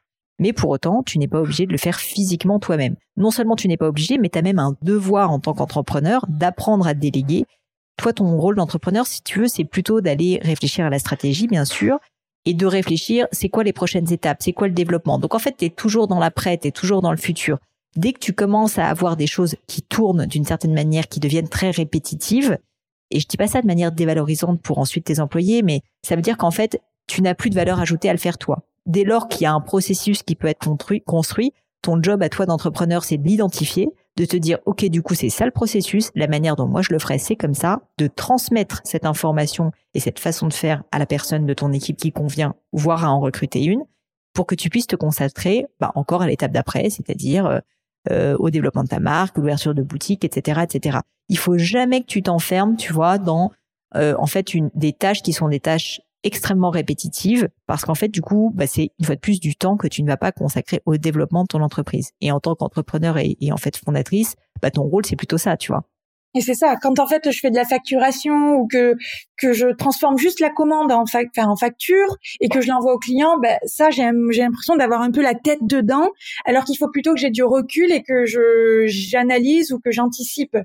Mais 0.40 0.52
pour 0.52 0.71
autant, 0.71 1.02
tu 1.04 1.18
n'es 1.18 1.28
pas 1.28 1.40
obligé 1.40 1.66
de 1.66 1.73
le 1.73 1.78
faire 1.78 2.00
physiquement 2.00 2.59
toi-même. 2.59 2.97
Non 3.16 3.30
seulement 3.30 3.54
tu 3.54 3.68
n'es 3.68 3.76
pas 3.76 3.87
obligé, 3.87 4.18
mais 4.18 4.28
tu 4.28 4.38
as 4.38 4.42
même 4.42 4.59
un 4.59 4.76
devoir 4.83 5.30
en 5.30 5.38
tant 5.38 5.54
qu'entrepreneur 5.54 6.25
d'apprendre 6.28 6.87
à 6.87 6.94
déléguer. 6.94 7.47
Toi, 7.97 8.12
ton 8.12 8.37
rôle 8.37 8.56
d'entrepreneur, 8.56 9.06
si 9.06 9.23
tu 9.23 9.40
veux, 9.40 9.49
c'est 9.49 9.64
plutôt 9.64 10.00
d'aller 10.00 10.40
réfléchir 10.42 10.85
à 10.87 10.90
la 10.90 10.99
stratégie, 10.99 11.47
bien 11.47 11.64
sûr, 11.64 11.99
et 12.44 12.54
de 12.54 12.66
réfléchir, 12.66 13.26
c'est 13.30 13.49
quoi 13.49 13.62
les 13.62 13.73
prochaines 13.73 14.12
étapes, 14.12 14.38
c'est 14.40 14.52
quoi 14.52 14.66
le 14.66 14.75
développement. 14.75 15.18
Donc 15.18 15.35
en 15.35 15.38
fait, 15.38 15.56
tu 15.56 15.66
es 15.66 15.71
toujours 15.71 16.09
dans 16.09 16.18
l'après, 16.18 16.59
tu 16.59 16.68
es 16.68 16.73
toujours 16.73 17.00
dans 17.00 17.12
le 17.12 17.16
futur. 17.16 17.59
Dès 17.97 18.13
que 18.13 18.19
tu 18.19 18.33
commences 18.33 18.79
à 18.79 18.89
avoir 18.89 19.17
des 19.17 19.27
choses 19.27 19.57
qui 19.67 19.83
tournent 19.83 20.27
d'une 20.27 20.45
certaine 20.45 20.75
manière, 20.75 21.09
qui 21.09 21.21
deviennent 21.21 21.49
très 21.49 21.71
répétitives, 21.71 22.59
et 23.11 23.21
je 23.21 23.27
dis 23.27 23.37
pas 23.37 23.47
ça 23.47 23.63
de 23.63 23.67
manière 23.67 23.93
dévalorisante 23.93 24.61
pour 24.61 24.79
ensuite 24.79 25.05
tes 25.05 25.21
employés, 25.21 25.63
mais 25.63 25.83
ça 26.03 26.17
veut 26.17 26.23
dire 26.23 26.37
qu'en 26.37 26.51
fait, 26.51 26.81
tu 27.07 27.23
n'as 27.23 27.35
plus 27.35 27.51
de 27.51 27.55
valeur 27.55 27.81
ajoutée 27.81 28.09
à 28.09 28.13
le 28.13 28.19
faire 28.19 28.39
toi. 28.39 28.67
Dès 28.87 29.05
lors 29.05 29.29
qu'il 29.29 29.43
y 29.43 29.47
a 29.47 29.53
un 29.53 29.61
processus 29.61 30.23
qui 30.23 30.35
peut 30.35 30.49
être 30.49 30.69
construit, 31.05 31.53
ton 31.83 32.03
job 32.03 32.23
à 32.23 32.29
toi 32.29 32.47
d'entrepreneur, 32.47 33.05
c'est 33.05 33.19
de 33.19 33.27
l'identifier, 33.27 33.89
de 34.17 34.25
te 34.25 34.37
dire, 34.37 34.59
OK, 34.65 34.85
du 34.87 35.03
coup, 35.03 35.15
c'est 35.15 35.29
ça 35.29 35.45
le 35.45 35.51
processus, 35.51 36.11
la 36.15 36.27
manière 36.27 36.57
dont 36.57 36.67
moi 36.67 36.83
je 36.83 36.93
le 36.93 36.99
ferai, 36.99 37.19
c'est 37.19 37.37
comme 37.37 37.55
ça, 37.55 37.83
de 37.99 38.07
transmettre 38.07 38.81
cette 38.85 39.07
information 39.07 39.71
et 39.93 40.01
cette 40.01 40.19
façon 40.19 40.49
de 40.49 40.53
faire 40.53 40.83
à 40.93 40.99
la 40.99 41.07
personne 41.07 41.47
de 41.47 41.55
ton 41.55 41.73
équipe 41.73 41.97
qui 41.97 42.13
convient, 42.13 42.55
voire 42.73 43.05
à 43.05 43.11
en 43.11 43.21
recruter 43.21 43.65
une, 43.65 43.85
pour 44.33 44.47
que 44.47 44.55
tu 44.55 44.71
puisses 44.71 44.87
te 44.87 44.97
concentrer 44.97 45.67
bah, 45.79 45.93
encore 45.95 46.23
à 46.23 46.27
l'étape 46.27 46.53
d'après, 46.53 46.91
c'est-à-dire 46.91 47.61
euh, 48.11 48.37
au 48.38 48.50
développement 48.50 48.84
de 48.84 48.88
ta 48.88 49.00
marque, 49.00 49.37
l'ouverture 49.37 49.75
de 49.75 49.82
boutique, 49.82 50.25
etc., 50.25 50.61
etc. 50.62 50.99
Il 51.28 51.38
faut 51.38 51.56
jamais 51.56 52.00
que 52.00 52.06
tu 52.06 52.23
t'enfermes, 52.23 52.76
tu 52.76 52.92
vois, 52.92 53.18
dans 53.18 53.50
euh, 53.96 54.14
en 54.18 54.26
fait 54.26 54.54
une 54.54 54.70
des 54.75 54.92
tâches 54.92 55.23
qui 55.23 55.32
sont 55.32 55.49
des 55.49 55.61
tâches 55.61 56.00
extrêmement 56.25 56.70
répétitives 56.70 57.49
parce 57.66 57.84
qu'en 57.84 57.94
fait 57.94 58.08
du 58.08 58.23
coup 58.23 58.50
bah, 58.54 58.66
c'est 58.66 58.90
une 58.99 59.04
fois 59.04 59.14
de 59.14 59.20
plus 59.20 59.40
du 59.40 59.56
temps 59.56 59.76
que 59.76 59.87
tu 59.87 60.02
ne 60.02 60.08
vas 60.08 60.16
pas 60.16 60.32
consacrer 60.32 60.80
au 60.87 60.96
développement 60.96 61.42
de 61.42 61.49
ton 61.49 61.61
entreprise 61.61 62.11
et 62.23 62.32
en 62.32 62.40
tant 62.40 62.54
qu'entrepreneur 62.54 63.18
et, 63.18 63.37
et, 63.40 63.52
en 63.52 63.58
fait 63.58 63.76
fondatrice 63.76 64.34
bah, 64.62 64.70
ton 64.70 64.82
rôle 64.82 65.04
c'est 65.04 65.16
plutôt 65.16 65.37
ça 65.37 65.58
tu 65.58 65.70
vois 65.70 65.84
et 66.35 66.41
c'est 66.41 66.55
ça, 66.55 66.76
quand 66.81 66.99
en 66.99 67.07
fait 67.07 67.31
je 67.31 67.38
fais 67.38 67.50
de 67.50 67.57
la 67.57 67.64
facturation 67.64 68.57
ou 68.57 68.67
que 68.67 68.95
que 69.37 69.53
je 69.53 69.69
transforme 69.69 70.19
juste 70.19 70.41
la 70.41 70.50
commande 70.50 70.91
en, 70.93 71.07
facture 71.07 72.17
et 72.41 72.49
que 72.49 72.61
je 72.61 72.69
l'envoie 72.69 72.95
au 72.95 72.99
client, 72.99 73.38
ben 73.38 73.57
ça 73.64 73.91
j'ai 73.91 74.09
j'ai 74.31 74.43
l'impression 74.43 74.76
d'avoir 74.76 75.03
un 75.03 75.11
peu 75.11 75.23
la 75.23 75.35
tête 75.35 75.61
dedans, 75.62 76.11
alors 76.45 76.64
qu'il 76.64 76.76
faut 76.76 76.91
plutôt 76.91 77.14
que 77.14 77.21
j'ai 77.21 77.31
du 77.31 77.45
recul 77.45 77.93
et 77.93 78.03
que 78.03 78.26
je 78.26 78.85
j'analyse 78.87 79.73
ou 79.73 79.79
que 79.79 79.91
j'anticipe. 79.93 80.57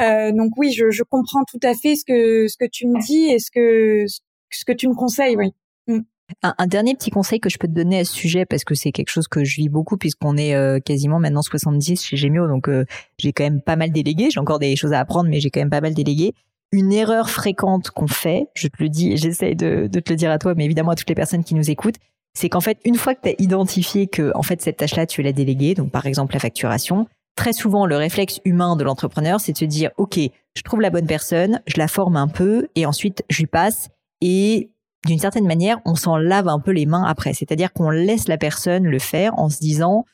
Euh, 0.00 0.32
donc 0.32 0.52
oui, 0.56 0.72
je, 0.72 0.90
je 0.90 1.02
comprends 1.02 1.44
tout 1.44 1.60
à 1.62 1.74
fait 1.74 1.96
ce 1.96 2.04
que 2.04 2.46
ce 2.48 2.56
que 2.56 2.68
tu 2.70 2.86
me 2.86 3.00
dis 3.00 3.26
et 3.26 3.38
ce 3.38 3.50
que 3.50 4.04
ce 4.50 4.64
que 4.64 4.72
tu 4.72 4.88
me 4.88 4.94
conseilles, 4.94 5.36
oui. 5.36 5.52
Mm. 5.88 6.00
Un, 6.42 6.66
dernier 6.66 6.94
petit 6.94 7.10
conseil 7.10 7.38
que 7.38 7.48
je 7.48 7.56
peux 7.56 7.68
te 7.68 7.72
donner 7.72 8.00
à 8.00 8.04
ce 8.04 8.12
sujet, 8.12 8.46
parce 8.46 8.64
que 8.64 8.74
c'est 8.74 8.90
quelque 8.90 9.10
chose 9.10 9.28
que 9.28 9.44
je 9.44 9.56
vis 9.56 9.68
beaucoup, 9.68 9.96
puisqu'on 9.96 10.36
est 10.36 10.54
euh, 10.54 10.80
quasiment 10.80 11.20
maintenant 11.20 11.42
70 11.42 12.04
chez 12.04 12.16
Gemio, 12.16 12.48
donc 12.48 12.68
euh, 12.68 12.84
j'ai 13.18 13.32
quand 13.32 13.44
même 13.44 13.60
pas 13.60 13.76
mal 13.76 13.92
délégué. 13.92 14.28
J'ai 14.30 14.40
encore 14.40 14.58
des 14.58 14.74
choses 14.74 14.92
à 14.92 14.98
apprendre, 14.98 15.30
mais 15.30 15.38
j'ai 15.38 15.50
quand 15.50 15.60
même 15.60 15.70
pas 15.70 15.80
mal 15.80 15.94
délégué. 15.94 16.34
Une 16.72 16.92
erreur 16.92 17.30
fréquente 17.30 17.90
qu'on 17.90 18.08
fait, 18.08 18.48
je 18.54 18.66
te 18.66 18.82
le 18.82 18.88
dis, 18.88 19.16
j'essaie 19.16 19.54
de, 19.54 19.86
de, 19.86 20.00
te 20.00 20.12
le 20.12 20.16
dire 20.16 20.32
à 20.32 20.38
toi, 20.38 20.54
mais 20.56 20.64
évidemment 20.64 20.90
à 20.90 20.96
toutes 20.96 21.08
les 21.08 21.14
personnes 21.14 21.44
qui 21.44 21.54
nous 21.54 21.70
écoutent, 21.70 21.98
c'est 22.34 22.48
qu'en 22.48 22.60
fait, 22.60 22.78
une 22.84 22.96
fois 22.96 23.14
que 23.14 23.20
tu 23.22 23.28
as 23.28 23.34
identifié 23.38 24.08
que 24.08 24.32
en 24.34 24.42
fait 24.42 24.60
cette 24.60 24.78
tâche-là, 24.78 25.06
tu 25.06 25.22
l'as 25.22 25.32
déléguée, 25.32 25.74
donc 25.74 25.90
par 25.90 26.06
exemple 26.06 26.34
la 26.34 26.40
facturation, 26.40 27.06
très 27.36 27.52
souvent 27.52 27.86
le 27.86 27.96
réflexe 27.96 28.40
humain 28.44 28.76
de 28.76 28.82
l'entrepreneur, 28.82 29.40
c'est 29.40 29.52
de 29.52 29.58
se 29.58 29.64
dire, 29.64 29.90
OK, 29.96 30.18
je 30.18 30.62
trouve 30.62 30.80
la 30.80 30.90
bonne 30.90 31.06
personne, 31.06 31.60
je 31.66 31.78
la 31.78 31.86
forme 31.86 32.16
un 32.16 32.28
peu, 32.28 32.68
et 32.74 32.84
ensuite 32.84 33.24
je 33.30 33.38
lui 33.38 33.46
passe, 33.46 33.90
et 34.20 34.70
d'une 35.06 35.18
certaine 35.18 35.46
manière, 35.46 35.80
on 35.84 35.94
s'en 35.94 36.16
lave 36.16 36.48
un 36.48 36.60
peu 36.60 36.72
les 36.72 36.86
mains 36.86 37.04
après. 37.04 37.32
C'est-à-dire 37.32 37.72
qu'on 37.72 37.90
laisse 37.90 38.28
la 38.28 38.36
personne 38.36 38.84
le 38.84 38.98
faire 38.98 39.38
en 39.38 39.48
se 39.48 39.58
disant, 39.58 40.04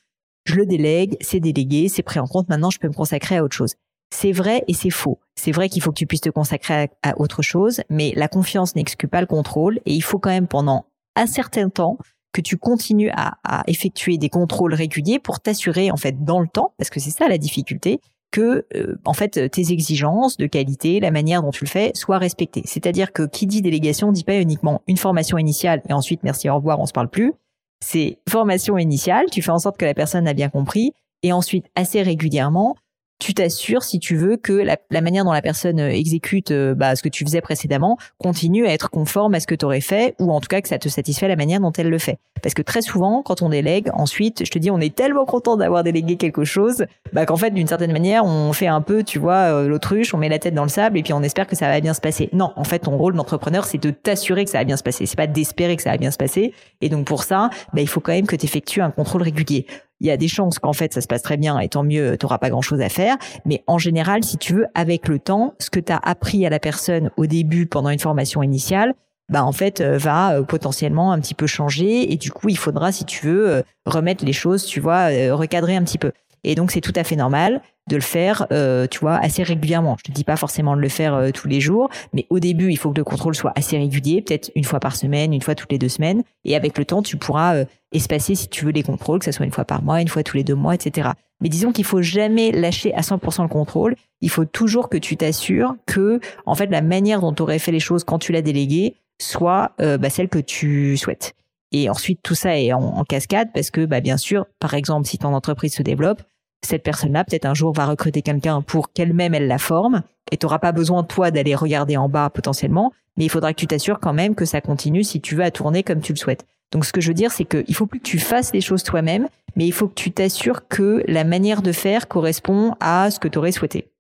je 0.45 0.55
le 0.55 0.67
délègue, 0.67 1.17
c'est 1.21 1.41
délégué, 1.41 1.89
c'est 1.89 2.03
pris 2.03 2.21
en 2.21 2.27
compte, 2.27 2.49
maintenant 2.49 2.71
je 2.71 2.79
peux 2.79 2.89
me 2.89 2.95
consacrer 2.95 3.37
à 3.37 3.45
autre 3.45 3.57
chose. 3.57 3.75
C'est 4.15 4.33
vrai 4.33 4.63
et 4.69 4.75
c'est 4.75 4.91
faux. 4.91 5.19
C'est 5.37 5.53
vrai 5.53 5.69
qu'il 5.69 5.83
faut 5.83 5.91
que 5.91 5.99
tu 5.99 6.07
puisses 6.07 6.21
te 6.21 6.31
consacrer 6.31 6.91
à, 7.03 7.19
autre 7.19 7.43
chose, 7.43 7.81
mais 7.89 8.13
la 8.15 8.29
confiance 8.29 8.77
n'exclut 8.77 9.09
pas 9.09 9.21
le 9.21 9.27
contrôle 9.27 9.81
et 9.87 9.95
il 9.95 10.03
faut 10.03 10.19
quand 10.19 10.31
même 10.31 10.49
pendant 10.49 10.87
un 11.17 11.27
certain 11.27 11.71
temps 11.71 11.97
que 12.33 12.41
tu 12.41 12.57
continues 12.57 13.11
à, 13.11 13.39
à 13.45 13.63
effectuer 13.67 14.19
des 14.19 14.29
contrôles 14.29 14.75
réguliers 14.75 15.19
pour 15.19 15.41
t'assurer 15.41 15.91
en 15.91 15.97
fait 15.97 16.25
dans 16.25 16.41
le 16.41 16.49
temps, 16.49 16.75
parce 16.79 16.91
que 16.91 17.01
c'est 17.01 17.11
ça 17.11 17.29
la 17.29 17.39
difficulté, 17.39 18.01
que 18.33 18.67
euh, 18.75 18.97
en 19.05 19.13
fait 19.13 19.49
tes 19.51 19.73
exigences 19.73 20.37
de 20.37 20.47
qualité, 20.47 20.99
la 20.99 21.13
manière 21.13 21.43
dont 21.43 21.53
tu 21.53 21.65
le 21.65 21.71
fais 21.71 21.93
soient 21.95 22.19
respectées. 22.19 22.63
C'est-à-dire 22.65 23.13
que 23.13 23.23
qui 23.23 23.47
dit 23.47 23.63
délégation 23.63 24.11
dit 24.11 24.25
pas 24.25 24.41
uniquement 24.41 24.83
une 24.89 24.97
formation 24.97 25.39
initiale 25.39 25.83
et 25.89 25.93
ensuite 25.93 26.25
merci 26.25 26.51
au 26.51 26.57
revoir, 26.57 26.81
on 26.81 26.87
se 26.87 26.93
parle 26.93 27.09
plus. 27.09 27.35
C'est 27.81 28.19
formation 28.29 28.79
initiale, 28.79 29.27
tu 29.31 29.43
fais 29.43 29.51
en 29.51 29.59
sorte 29.61 29.77
que 29.77 29.85
la 29.85 29.95
personne 29.95 30.27
a 30.27 30.35
bien 30.35 30.49
compris 30.49 30.93
et 31.23 31.33
ensuite 31.33 31.67
assez 31.77 32.03
régulièrement 32.03 32.77
tu 33.23 33.35
t'assures, 33.35 33.85
si 33.85 34.01
tu 34.01 34.17
veux, 34.17 34.37
que 34.37 34.53
la, 34.53 34.77
la, 34.91 35.01
manière 35.01 35.25
dont 35.25 35.33
la 35.33 35.43
personne 35.43 35.79
euh, 35.79 35.91
exécute 35.91 36.51
euh, 36.51 36.75
bah, 36.75 36.97
ce 36.97 37.03
que 37.03 37.09
tu 37.09 37.25
faisais 37.25 37.41
précédemment 37.41 37.97
continue 38.19 38.67
à 38.67 38.73
être 38.73 38.91
conforme 38.91 39.35
à 39.35 39.41
ce 39.41 39.47
que 39.47 39.55
tu 39.55 39.65
aurais 39.65 39.81
fait, 39.81 40.17
ou 40.19 40.33
en 40.33 40.41
tout 40.41 40.49
cas 40.49 40.61
que 40.61 40.69
ça 40.69 40.79
te 40.79 40.89
satisfait 40.89 41.29
la 41.29 41.37
manière 41.37 41.61
dont 41.61 41.71
elle 41.71 41.89
le 41.89 41.99
fait. 41.99 42.19
Parce 42.43 42.55
que 42.55 42.63
très 42.63 42.83
souvent, 42.83 43.23
quand 43.23 43.41
on 43.41 43.51
délègue, 43.51 43.91
ensuite, 43.95 44.45
je 44.45 44.51
te 44.51 44.59
dis, 44.59 44.73
on 44.73 44.81
est 44.81 44.95
tellement 44.95 45.25
content 45.25 45.57
d'avoir 45.57 45.85
délégué 45.85 46.17
quelque 46.17 46.43
chose, 46.43 46.85
bah, 47.13 47.25
qu'en 47.25 47.37
fait, 47.37 47.53
d'une 47.53 47.69
certaine 47.69 47.93
manière, 47.93 48.25
on 48.25 48.53
fait 48.53 48.67
un 48.67 48.81
peu, 48.81 49.05
tu 49.05 49.21
vois, 49.21 49.53
euh, 49.55 49.69
l'autruche, 49.69 50.13
on 50.15 50.19
met 50.19 50.29
la 50.29 50.41
tête 50.41 50.55
dans 50.55 50.65
le 50.65 50.69
sable 50.69 50.99
et 50.99 51.05
puis 51.05 51.13
on 51.13 51.23
espère 51.23 51.47
que 51.47 51.55
ça 51.55 51.69
va 51.69 51.81
bien 51.81 51.95
se 51.95 52.01
passer. 52.01 52.29
Non, 52.33 52.53
en 52.57 52.65
fait, 52.65 52.81
ton 52.81 52.97
rôle 52.97 53.15
d'entrepreneur, 53.15 53.67
c'est 53.67 53.79
de 53.79 53.91
t'assurer 53.91 54.45
que 54.45 54.51
ça 54.51 54.59
va 54.59 54.65
bien 54.65 54.77
se 54.77 54.83
passer. 54.83 55.07
C'est 55.07 55.17
pas 55.17 55.29
d'espérer 55.29 55.77
que 55.77 55.83
ça 55.85 55.91
va 55.91 55.97
bien 55.97 56.11
se 56.11 56.19
passer. 56.19 56.53
Et 56.81 56.89
donc 56.89 57.07
pour 57.07 57.23
ça, 57.23 57.51
bah, 57.73 57.83
il 57.83 57.89
faut 57.89 58.01
quand 58.01 58.13
même 58.13 58.27
que 58.27 58.35
tu 58.35 58.47
effectues 58.47 58.83
un 58.83 58.91
contrôle 58.91 59.23
régulier 59.23 59.67
il 60.03 60.09
y 60.09 60.11
a 60.11 60.17
des 60.17 60.29
chances 60.29 60.59
qu'en 60.59 60.73
fait 60.73 60.93
ça 60.93 61.01
se 61.01 61.07
passe 61.07 61.23
très 61.23 61.37
bien 61.37 61.59
et 61.61 61.69
tant 61.69 61.85
mieux, 61.85 62.19
tu 62.19 62.27
n'auras 62.27 62.39
pas 62.39 62.51
grand-chose 62.51 62.81
à 62.81 62.89
faire. 62.89 63.17
Mais 63.47 63.63
en 63.69 63.79
général, 63.79 64.25
si 64.25 64.37
tu 64.37 64.53
veux, 64.53 64.67
avec 64.75 65.09
le 65.09 65.21
temps, 65.21 65.55
ce 65.61 65.71
que 65.71 65.81
tu 65.81 65.93
as 65.93 65.97
appris 65.97 66.45
à 66.45 66.51
la 66.51 66.59
personne 66.59 67.11
au 67.17 67.27
début 67.27 67.67
pendant 67.67 67.89
une 67.89 68.01
formation 68.01 68.43
initiale, 68.43 68.95
bah 69.29 69.45
en 69.45 69.53
fait 69.53 69.81
euh, 69.81 69.97
va 69.97 70.35
euh, 70.35 70.43
potentiellement 70.43 71.13
un 71.13 71.21
petit 71.21 71.35
peu 71.35 71.47
changer 71.47 72.13
et 72.13 72.17
du 72.17 72.33
coup 72.33 72.49
il 72.49 72.59
faudra 72.59 72.93
si 72.93 73.05
tu 73.05 73.27
veux 73.27 73.49
euh, 73.49 73.63
remettre 73.87 74.25
les 74.25 74.33
choses, 74.33 74.65
tu 74.65 74.81
vois, 74.81 75.07
recadrer 75.31 75.77
un 75.77 75.85
petit 75.85 75.99
peu. 75.99 76.13
Et 76.45 76.57
donc 76.57 76.73
c'est 76.73 76.81
tout 76.81 76.93
à 76.97 77.05
fait 77.05 77.17
normal 77.17 77.63
de 77.89 77.97
le 77.97 78.03
faire, 78.03 78.47
euh, 78.53 78.87
tu 78.87 79.01
vois, 79.01 79.17
assez 79.17 79.43
régulièrement. 79.43 79.97
Je 79.99 80.05
te 80.05 80.13
dis 80.13 80.25
pas 80.25 80.37
forcément 80.37 80.77
de 80.77 80.81
le 80.81 80.89
faire 80.89 81.15
euh, 81.15 81.31
tous 81.31 81.49
les 81.49 81.61
jours, 81.61 81.89
mais 82.13 82.27
au 82.31 82.39
début, 82.39 82.71
il 82.71 82.77
faut 82.77 82.91
que 82.93 82.99
le 82.99 83.05
contrôle 83.05 83.35
soit 83.35 83.53
assez 83.57 83.77
régulier, 83.77 84.23
peut-être 84.23 84.53
une 84.55 84.65
fois 84.65 84.79
par 84.79 84.95
semaine, 84.95 85.33
une 85.33 85.43
fois 85.43 85.55
toutes 85.55 85.73
les 85.73 85.79
deux 85.79 85.89
semaines. 85.89 86.23
Et 86.45 86.55
avec 86.55 86.79
le 86.79 86.85
temps, 86.85 87.03
tu 87.03 87.17
pourras 87.17 87.57
euh, 87.57 87.65
espacer, 87.91 88.35
si 88.35 88.49
tu 88.49 88.65
veux, 88.65 88.71
les 88.71 88.85
contrôles, 88.85 89.19
que 89.19 89.25
ce 89.25 89.33
soit 89.33 89.47
une 89.47 89.53
fois 89.53 89.65
par 89.65 89.83
mois, 89.83 90.01
une 90.01 90.09
fois 90.09 90.23
tous 90.23 90.37
les 90.37 90.45
deux 90.45 90.55
mois, 90.55 90.75
etc. 90.75 91.11
Mais 91.41 91.49
disons 91.49 91.73
qu'il 91.73 91.85
faut 91.85 92.03
jamais 92.03 92.53
lâcher 92.53 92.95
à 92.95 93.01
100% 93.01 93.43
le 93.43 93.49
contrôle. 93.49 93.97
Il 94.21 94.31
faut 94.31 94.45
toujours 94.45 94.89
que 94.89 94.97
tu 94.97 95.17
t'assures 95.17 95.75
que, 95.87 96.21
en 96.47 96.55
fait, 96.55 96.67
la 96.67 96.83
manière 96.83 97.21
dont 97.21 97.33
tu 97.33 97.43
aurais 97.43 97.59
fait 97.59 97.73
les 97.73 97.81
choses 97.81 98.05
quand 98.05 98.21
tu 98.21 98.31
l'as 98.31 98.43
délégué 98.43 98.95
soit 99.21 99.73
bah, 99.79 100.09
celle 100.09 100.29
que 100.29 100.39
tu 100.39 100.97
souhaites. 100.97 101.35
Et 101.73 101.91
ensuite, 101.91 102.21
tout 102.23 102.37
ça 102.37 102.57
est 102.57 102.73
en, 102.73 102.81
en 102.81 103.05
cascade 103.05 103.49
parce 103.53 103.71
que, 103.71 103.85
bah, 103.87 104.01
bien 104.01 104.17
sûr, 104.17 104.47
par 104.61 104.75
exemple, 104.75 105.09
si 105.09 105.19
ton 105.19 105.35
entreprise 105.35 105.75
se 105.75 105.83
développe, 105.83 106.23
cette 106.65 106.83
personne-là 106.83 107.25
peut-être 107.25 107.47
un 107.47 107.55
jour 107.55 107.73
va 107.73 107.87
recruter 107.87 108.23
quelqu'un 108.23 108.63
pour 108.63 108.93
qu'elle-même 108.93 109.35
elle 109.35 109.47
la 109.47 109.59
forme 109.59 110.03
et 110.31 110.37
tu 110.37 110.47
pas 110.47 110.73
besoin 110.73 111.03
toi 111.03 111.31
d'aller 111.31 111.55
regarder 111.55 111.97
en 111.97 112.09
bas 112.09 112.31
potentiellement, 112.31 112.93
mais 113.17 113.25
il 113.25 113.29
faudra 113.29 113.53
que 113.53 113.59
tu 113.59 113.67
t'assures 113.67 114.01
quand 114.01 114.13
même 114.13 114.35
que 114.35 114.45
ça 114.45 114.61
continue 114.61 115.05
si 115.05 115.21
tu 115.21 115.35
veux 115.35 115.45
à 115.45 115.51
tourner 115.51 115.83
comme 115.83 116.01
tu 116.01 116.13
le 116.13 116.19
souhaites. 116.19 116.47
Donc 116.71 116.85
ce 116.85 116.93
que 116.93 117.01
je 117.01 117.09
veux 117.09 117.15
dire 117.15 117.33
c'est 117.33 117.45
qu'il 117.45 117.75
faut 117.75 117.87
plus 117.87 117.99
que 117.99 118.09
tu 118.09 118.19
fasses 118.19 118.53
les 118.53 118.61
choses 118.61 118.83
toi-même, 118.83 119.29
mais 119.57 119.67
il 119.67 119.73
faut 119.73 119.89
que 119.89 119.95
tu 119.95 120.13
t'assures 120.13 120.69
que 120.69 121.05
la 121.07 121.25
manière 121.25 121.63
de 121.63 121.73
faire 121.73 122.09
correspond 122.09 122.75
à 122.81 123.11
ce 123.11 123.19
que 123.19 123.29
tu 123.29 123.39
aurais 123.39 123.53
souhaité. 123.53 123.91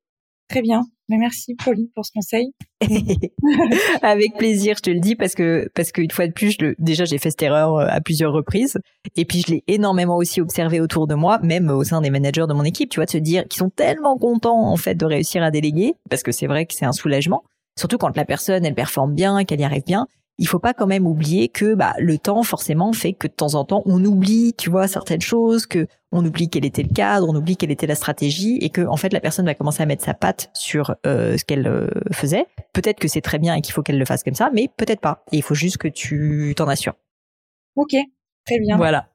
Très 0.49 0.63
bien. 0.63 0.83
Mais 1.09 1.19
merci 1.19 1.55
Pauline 1.55 1.89
pour 1.95 2.07
ce 2.07 2.13
conseil. 2.13 2.53
Avec 4.03 4.37
plaisir, 4.37 4.77
je 4.77 4.83
te 4.83 4.91
le 4.91 5.01
dis 5.01 5.17
parce 5.17 5.35
que 5.35 5.69
parce 5.75 5.93
qu'une 5.93 6.11
fois 6.11 6.27
de 6.27 6.33
plus, 6.33 6.57
déjà 6.79 7.05
j'ai 7.05 7.19
fait 7.19 7.31
cette 7.31 7.43
erreur 7.43 7.77
euh, 7.77 7.87
à 7.89 8.01
plusieurs 8.01 8.33
reprises. 8.33 8.79
Et 9.17 9.25
puis 9.25 9.43
je 9.47 9.53
l'ai 9.53 9.65
énormément 9.67 10.17
aussi 10.17 10.41
observé 10.41 10.81
autour 10.81 11.07
de 11.07 11.15
moi, 11.15 11.39
même 11.43 11.71
au 11.71 11.85
sein 11.85 12.01
des 12.01 12.11
managers 12.11 12.47
de 12.49 12.55
mon 12.55 12.65
équipe, 12.65 12.91
tu 12.91 12.97
vois, 12.97 13.07
de 13.07 13.11
se 13.11 13.19
dire 13.19 13.45
qu'ils 13.49 13.59
sont 13.59 13.71
tellement 13.71 14.17
contents 14.17 14.69
en 14.69 14.77
fait 14.77 14.95
de 14.95 15.05
réussir 15.05 15.43
à 15.43 15.51
déléguer 15.51 15.95
parce 16.09 16.23
que 16.23 16.33
c'est 16.33 16.47
vrai 16.47 16.67
que 16.67 16.75
c'est 16.75 16.87
un 16.87 16.93
soulagement, 16.93 17.43
surtout 17.79 17.99
quand 17.99 18.17
la 18.17 18.25
personne 18.25 18.65
elle 18.65 18.75
performe 18.75 19.15
bien, 19.15 19.45
qu'elle 19.45 19.61
y 19.61 19.65
arrive 19.65 19.85
bien 19.85 20.07
il 20.39 20.49
faut 20.49 20.59
pas 20.59 20.75
quand 20.75 20.87
même 20.87 21.07
oublier 21.07 21.49
que 21.49 21.75
bah, 21.75 21.95
le 21.99 22.19
temps 22.19 22.43
forcément 22.43 22.93
fait 22.93 23.13
que 23.13 23.27
de 23.27 23.33
temps 23.33 23.55
en 23.55 23.65
temps 23.65 23.83
on 23.87 24.05
oublie, 24.05 24.55
tu 24.55 24.71
vois, 24.71 24.89
certaines 24.89 25.21
choses, 25.21 25.67
que 25.67 25.87
on 26.11 26.25
oublie 26.25 26.49
quel 26.49 26.65
était 26.65 26.83
le 26.83 26.93
cadre, 26.93 27.29
on 27.29 27.35
oublie 27.35 27.57
quelle 27.57 27.71
était 27.71 27.87
la 27.87 27.95
stratégie, 27.95 28.59
et 28.61 28.71
que 28.71 28.83
en 28.83 28.97
fait 28.97 29.13
la 29.13 29.21
personne 29.21 29.47
va 29.47 29.55
commencer 29.55 29.83
à 29.83 29.87
mettre 29.87 30.05
sa 30.05 30.15
patte 30.15 30.51
sur 30.55 30.95
euh, 31.07 31.37
ce 31.37 31.45
qu'elle 31.45 31.67
euh, 31.67 31.89
faisait. 32.13 32.47
Peut-être 32.73 32.99
que 32.99 33.09
c'est 33.09 33.21
très 33.21 33.39
bien 33.39 33.55
et 33.55 33.61
qu'il 33.61 33.73
faut 33.73 33.83
qu'elle 33.83 33.99
le 33.99 34.05
fasse 34.05 34.23
comme 34.23 34.35
ça, 34.35 34.51
mais 34.53 34.69
peut-être 34.77 35.01
pas. 35.01 35.25
Et 35.33 35.37
il 35.37 35.43
faut 35.43 35.55
juste 35.55 35.79
que 35.79 35.89
tu 35.89 36.55
t'en 36.57 36.69
assures. 36.69 36.95
Ok, 37.77 37.95
très 38.47 38.59
bien. 38.59 38.77
Voilà. 38.77 39.12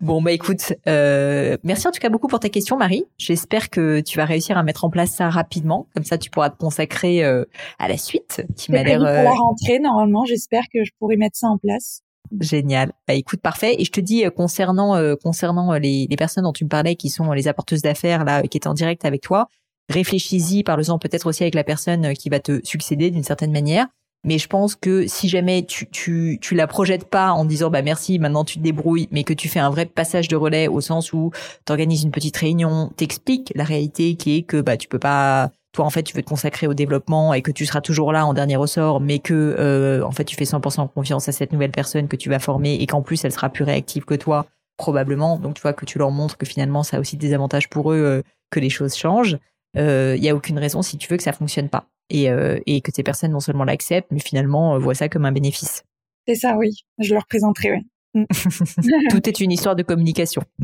Bon 0.00 0.22
bah 0.22 0.32
écoute, 0.32 0.72
euh, 0.86 1.56
merci 1.64 1.86
en 1.88 1.90
tout 1.90 2.00
cas 2.00 2.08
beaucoup 2.08 2.28
pour 2.28 2.40
ta 2.40 2.48
question 2.48 2.76
Marie. 2.76 3.04
J'espère 3.18 3.70
que 3.70 4.00
tu 4.00 4.16
vas 4.16 4.24
réussir 4.24 4.56
à 4.58 4.62
mettre 4.62 4.84
en 4.84 4.90
place 4.90 5.10
ça 5.10 5.28
rapidement, 5.28 5.86
comme 5.94 6.04
ça 6.04 6.18
tu 6.18 6.30
pourras 6.30 6.50
te 6.50 6.56
consacrer 6.56 7.24
euh, 7.24 7.44
à 7.78 7.88
la 7.88 7.96
suite. 7.96 8.44
Qui 8.56 8.72
m'a 8.72 8.82
l'air. 8.82 8.98
Pour 8.98 9.06
la 9.06 9.30
rentrée 9.30 9.78
normalement, 9.78 10.24
j'espère 10.24 10.64
que 10.72 10.84
je 10.84 10.90
pourrai 10.98 11.16
mettre 11.16 11.36
ça 11.36 11.48
en 11.48 11.58
place. 11.58 12.02
Génial. 12.40 12.92
Bah 13.06 13.14
écoute, 13.14 13.40
parfait. 13.40 13.76
Et 13.78 13.84
je 13.84 13.90
te 13.90 14.00
dis 14.00 14.24
concernant 14.36 14.96
concernant 15.22 15.72
les, 15.74 16.06
les 16.08 16.16
personnes 16.16 16.44
dont 16.44 16.52
tu 16.52 16.64
me 16.64 16.68
parlais, 16.68 16.94
qui 16.94 17.08
sont 17.08 17.32
les 17.32 17.48
apporteuses 17.48 17.82
d'affaires 17.82 18.24
là, 18.24 18.42
qui 18.42 18.56
étaient 18.58 18.68
en 18.68 18.74
direct 18.74 19.04
avec 19.04 19.22
toi, 19.22 19.48
réfléchis-y, 19.88 20.62
parle-en 20.62 20.98
peut-être 20.98 21.26
aussi 21.26 21.42
avec 21.42 21.54
la 21.54 21.64
personne 21.64 22.12
qui 22.14 22.28
va 22.28 22.40
te 22.40 22.60
succéder 22.64 23.10
d'une 23.10 23.22
certaine 23.22 23.52
manière. 23.52 23.86
Mais 24.24 24.38
je 24.38 24.48
pense 24.48 24.74
que 24.74 25.06
si 25.06 25.28
jamais 25.28 25.64
tu, 25.64 25.88
tu, 25.88 26.38
tu 26.40 26.54
la 26.54 26.66
projettes 26.66 27.08
pas 27.08 27.30
en 27.30 27.44
disant 27.44 27.70
bah 27.70 27.82
merci, 27.82 28.18
maintenant 28.18 28.44
tu 28.44 28.58
te 28.58 28.62
débrouilles, 28.62 29.08
mais 29.12 29.22
que 29.22 29.32
tu 29.32 29.48
fais 29.48 29.60
un 29.60 29.70
vrai 29.70 29.86
passage 29.86 30.28
de 30.28 30.36
relais 30.36 30.66
au 30.66 30.80
sens 30.80 31.12
où 31.12 31.30
tu 31.64 31.72
organises 31.72 32.02
une 32.02 32.10
petite 32.10 32.36
réunion, 32.36 32.90
t'expliques 32.96 33.52
la 33.54 33.64
réalité 33.64 34.16
qui 34.16 34.36
est 34.36 34.42
que 34.42 34.60
bah 34.60 34.76
tu 34.76 34.88
peux 34.88 34.98
pas 34.98 35.50
toi 35.72 35.84
en 35.84 35.90
fait 35.90 36.02
tu 36.02 36.16
veux 36.16 36.22
te 36.22 36.28
consacrer 36.28 36.66
au 36.66 36.74
développement 36.74 37.32
et 37.34 37.42
que 37.42 37.52
tu 37.52 37.64
seras 37.64 37.80
toujours 37.80 38.12
là 38.12 38.26
en 38.26 38.34
dernier 38.34 38.56
ressort, 38.56 39.00
mais 39.00 39.20
que 39.20 39.56
euh, 39.58 40.04
en 40.04 40.10
fait 40.10 40.24
tu 40.24 40.34
fais 40.34 40.44
100% 40.44 40.92
confiance 40.92 41.28
à 41.28 41.32
cette 41.32 41.52
nouvelle 41.52 41.70
personne 41.70 42.08
que 42.08 42.16
tu 42.16 42.28
vas 42.28 42.40
former 42.40 42.74
et 42.74 42.86
qu'en 42.86 43.02
plus 43.02 43.24
elle 43.24 43.32
sera 43.32 43.50
plus 43.50 43.64
réactive 43.64 44.04
que 44.04 44.14
toi 44.14 44.46
probablement. 44.76 45.38
Donc 45.38 45.54
tu 45.54 45.62
vois 45.62 45.72
que 45.72 45.84
tu 45.84 45.98
leur 45.98 46.10
montres 46.10 46.36
que 46.36 46.46
finalement 46.46 46.82
ça 46.82 46.96
a 46.96 47.00
aussi 47.00 47.16
des 47.16 47.34
avantages 47.34 47.68
pour 47.68 47.92
eux 47.92 47.96
euh, 47.96 48.22
que 48.50 48.58
les 48.58 48.70
choses 48.70 48.96
changent. 48.96 49.38
Il 49.74 49.80
euh, 49.80 50.16
y 50.16 50.28
a 50.28 50.34
aucune 50.34 50.58
raison 50.58 50.82
si 50.82 50.96
tu 50.96 51.08
veux 51.08 51.16
que 51.16 51.22
ça 51.22 51.32
fonctionne 51.32 51.68
pas 51.68 51.86
et, 52.10 52.30
euh, 52.30 52.58
et 52.66 52.80
que 52.80 52.90
ces 52.94 53.02
personnes 53.02 53.32
non 53.32 53.40
seulement 53.40 53.64
l'acceptent, 53.64 54.10
mais 54.10 54.20
finalement 54.20 54.74
euh, 54.74 54.78
voient 54.78 54.94
ça 54.94 55.08
comme 55.08 55.24
un 55.24 55.32
bénéfice. 55.32 55.84
C'est 56.26 56.34
ça, 56.34 56.56
oui. 56.56 56.70
Je 56.98 57.14
leur 57.14 57.26
présenterai, 57.26 57.72
oui. 57.72 57.86
Mm. 58.14 58.24
Tout 59.10 59.28
est 59.28 59.40
une 59.40 59.52
histoire 59.52 59.76
de 59.76 59.82
communication. 59.82 60.42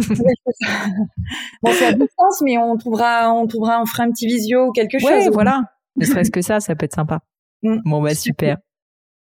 Bon, 1.63 1.71
c'est 1.73 1.87
à 1.87 1.93
distance, 1.93 2.43
mais 2.43 2.59
on 2.59 2.77
trouvera, 2.77 3.33
on 3.33 3.47
trouvera, 3.47 3.81
on 3.81 3.87
fera 3.87 4.03
un 4.03 4.11
petit 4.11 4.27
visio 4.27 4.67
ou 4.67 4.73
quelque 4.73 4.99
chose. 4.99 5.11
Ouais, 5.11 5.31
voilà. 5.31 5.63
Ne 5.97 6.05
serait-ce 6.05 6.31
que 6.31 6.43
ça, 6.43 6.61
ça 6.61 6.75
peut 6.75 6.85
être 6.85 6.95
sympa. 6.95 7.21
Mm. 7.63 7.79
Bon, 7.85 8.03
bah, 8.03 8.15
super. 8.15 8.59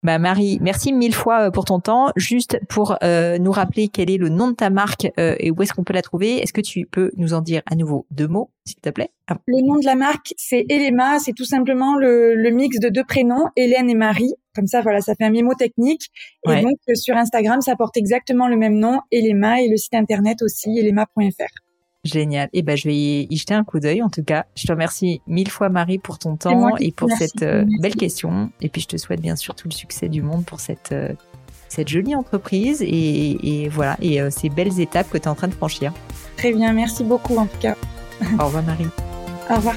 Bah 0.04 0.18
Marie, 0.18 0.58
merci 0.60 0.92
mille 0.92 1.14
fois 1.14 1.46
euh, 1.46 1.50
pour 1.50 1.64
ton 1.64 1.80
temps. 1.80 2.12
Juste 2.14 2.60
pour 2.68 2.98
euh, 3.02 3.38
nous 3.38 3.50
rappeler 3.50 3.88
quel 3.88 4.10
est 4.10 4.18
le 4.18 4.28
nom 4.28 4.48
de 4.48 4.54
ta 4.54 4.68
marque 4.68 5.08
euh, 5.18 5.34
et 5.40 5.50
où 5.50 5.62
est-ce 5.62 5.72
qu'on 5.72 5.82
peut 5.82 5.94
la 5.94 6.02
trouver, 6.02 6.36
est-ce 6.42 6.52
que 6.52 6.60
tu 6.60 6.84
peux 6.84 7.10
nous 7.16 7.32
en 7.32 7.40
dire 7.40 7.62
à 7.64 7.74
nouveau 7.74 8.06
deux 8.10 8.28
mots, 8.28 8.50
s'il 8.66 8.80
te 8.80 8.90
plaît? 8.90 9.12
Ah. 9.28 9.38
Le 9.46 9.66
nom 9.66 9.78
de 9.78 9.86
la 9.86 9.94
marque, 9.94 10.34
c'est 10.36 10.66
Elema. 10.68 11.18
C'est 11.20 11.32
tout 11.32 11.46
simplement 11.46 11.96
le, 11.96 12.34
le, 12.34 12.50
mix 12.50 12.78
de 12.80 12.90
deux 12.90 13.04
prénoms, 13.04 13.48
Hélène 13.56 13.88
et 13.88 13.94
Marie. 13.94 14.34
Comme 14.54 14.66
ça, 14.66 14.82
voilà, 14.82 15.00
ça 15.00 15.14
fait 15.14 15.24
un 15.24 15.30
mémo 15.30 15.54
technique. 15.54 16.10
Et 16.50 16.60
donc, 16.60 16.76
sur 16.94 17.16
Instagram, 17.16 17.62
ça 17.62 17.74
porte 17.74 17.96
exactement 17.96 18.46
le 18.46 18.56
même 18.56 18.78
nom, 18.78 19.00
Elema, 19.10 19.62
et 19.62 19.68
le 19.68 19.78
site 19.78 19.94
internet 19.94 20.42
aussi, 20.42 20.78
elema.fr. 20.78 21.63
Génial. 22.04 22.48
Et 22.52 22.58
eh 22.58 22.62
ben, 22.62 22.76
je 22.76 22.84
vais 22.84 22.94
y 22.94 23.36
jeter 23.36 23.54
un 23.54 23.64
coup 23.64 23.80
d'œil, 23.80 24.02
en 24.02 24.10
tout 24.10 24.22
cas. 24.22 24.44
Je 24.56 24.66
te 24.66 24.72
remercie 24.72 25.22
mille 25.26 25.50
fois, 25.50 25.70
Marie, 25.70 25.98
pour 25.98 26.18
ton 26.18 26.36
temps 26.36 26.76
et, 26.76 26.92
pour 26.92 27.10
cette 27.10 27.42
euh, 27.42 27.64
belle 27.80 27.96
question. 27.96 28.50
Et 28.60 28.68
puis, 28.68 28.82
je 28.82 28.88
te 28.88 28.96
souhaite 28.96 29.20
bien 29.20 29.36
sûr 29.36 29.54
tout 29.54 29.68
le 29.68 29.74
succès 29.74 30.08
du 30.08 30.20
monde 30.20 30.44
pour 30.44 30.60
cette, 30.60 30.92
euh, 30.92 31.12
cette 31.68 31.88
jolie 31.88 32.14
entreprise 32.14 32.82
et, 32.82 33.62
et 33.62 33.68
voilà, 33.68 33.96
et 34.02 34.20
euh, 34.20 34.28
ces 34.30 34.50
belles 34.50 34.80
étapes 34.80 35.08
que 35.10 35.18
tu 35.18 35.24
es 35.24 35.28
en 35.28 35.34
train 35.34 35.48
de 35.48 35.54
franchir. 35.54 35.92
Très 36.36 36.52
bien. 36.52 36.72
Merci 36.74 37.04
beaucoup, 37.04 37.36
en 37.36 37.46
tout 37.46 37.58
cas. 37.58 37.74
Au 38.38 38.44
revoir, 38.44 38.62
Marie. 38.62 38.86
Au 39.50 39.56
revoir. 39.56 39.76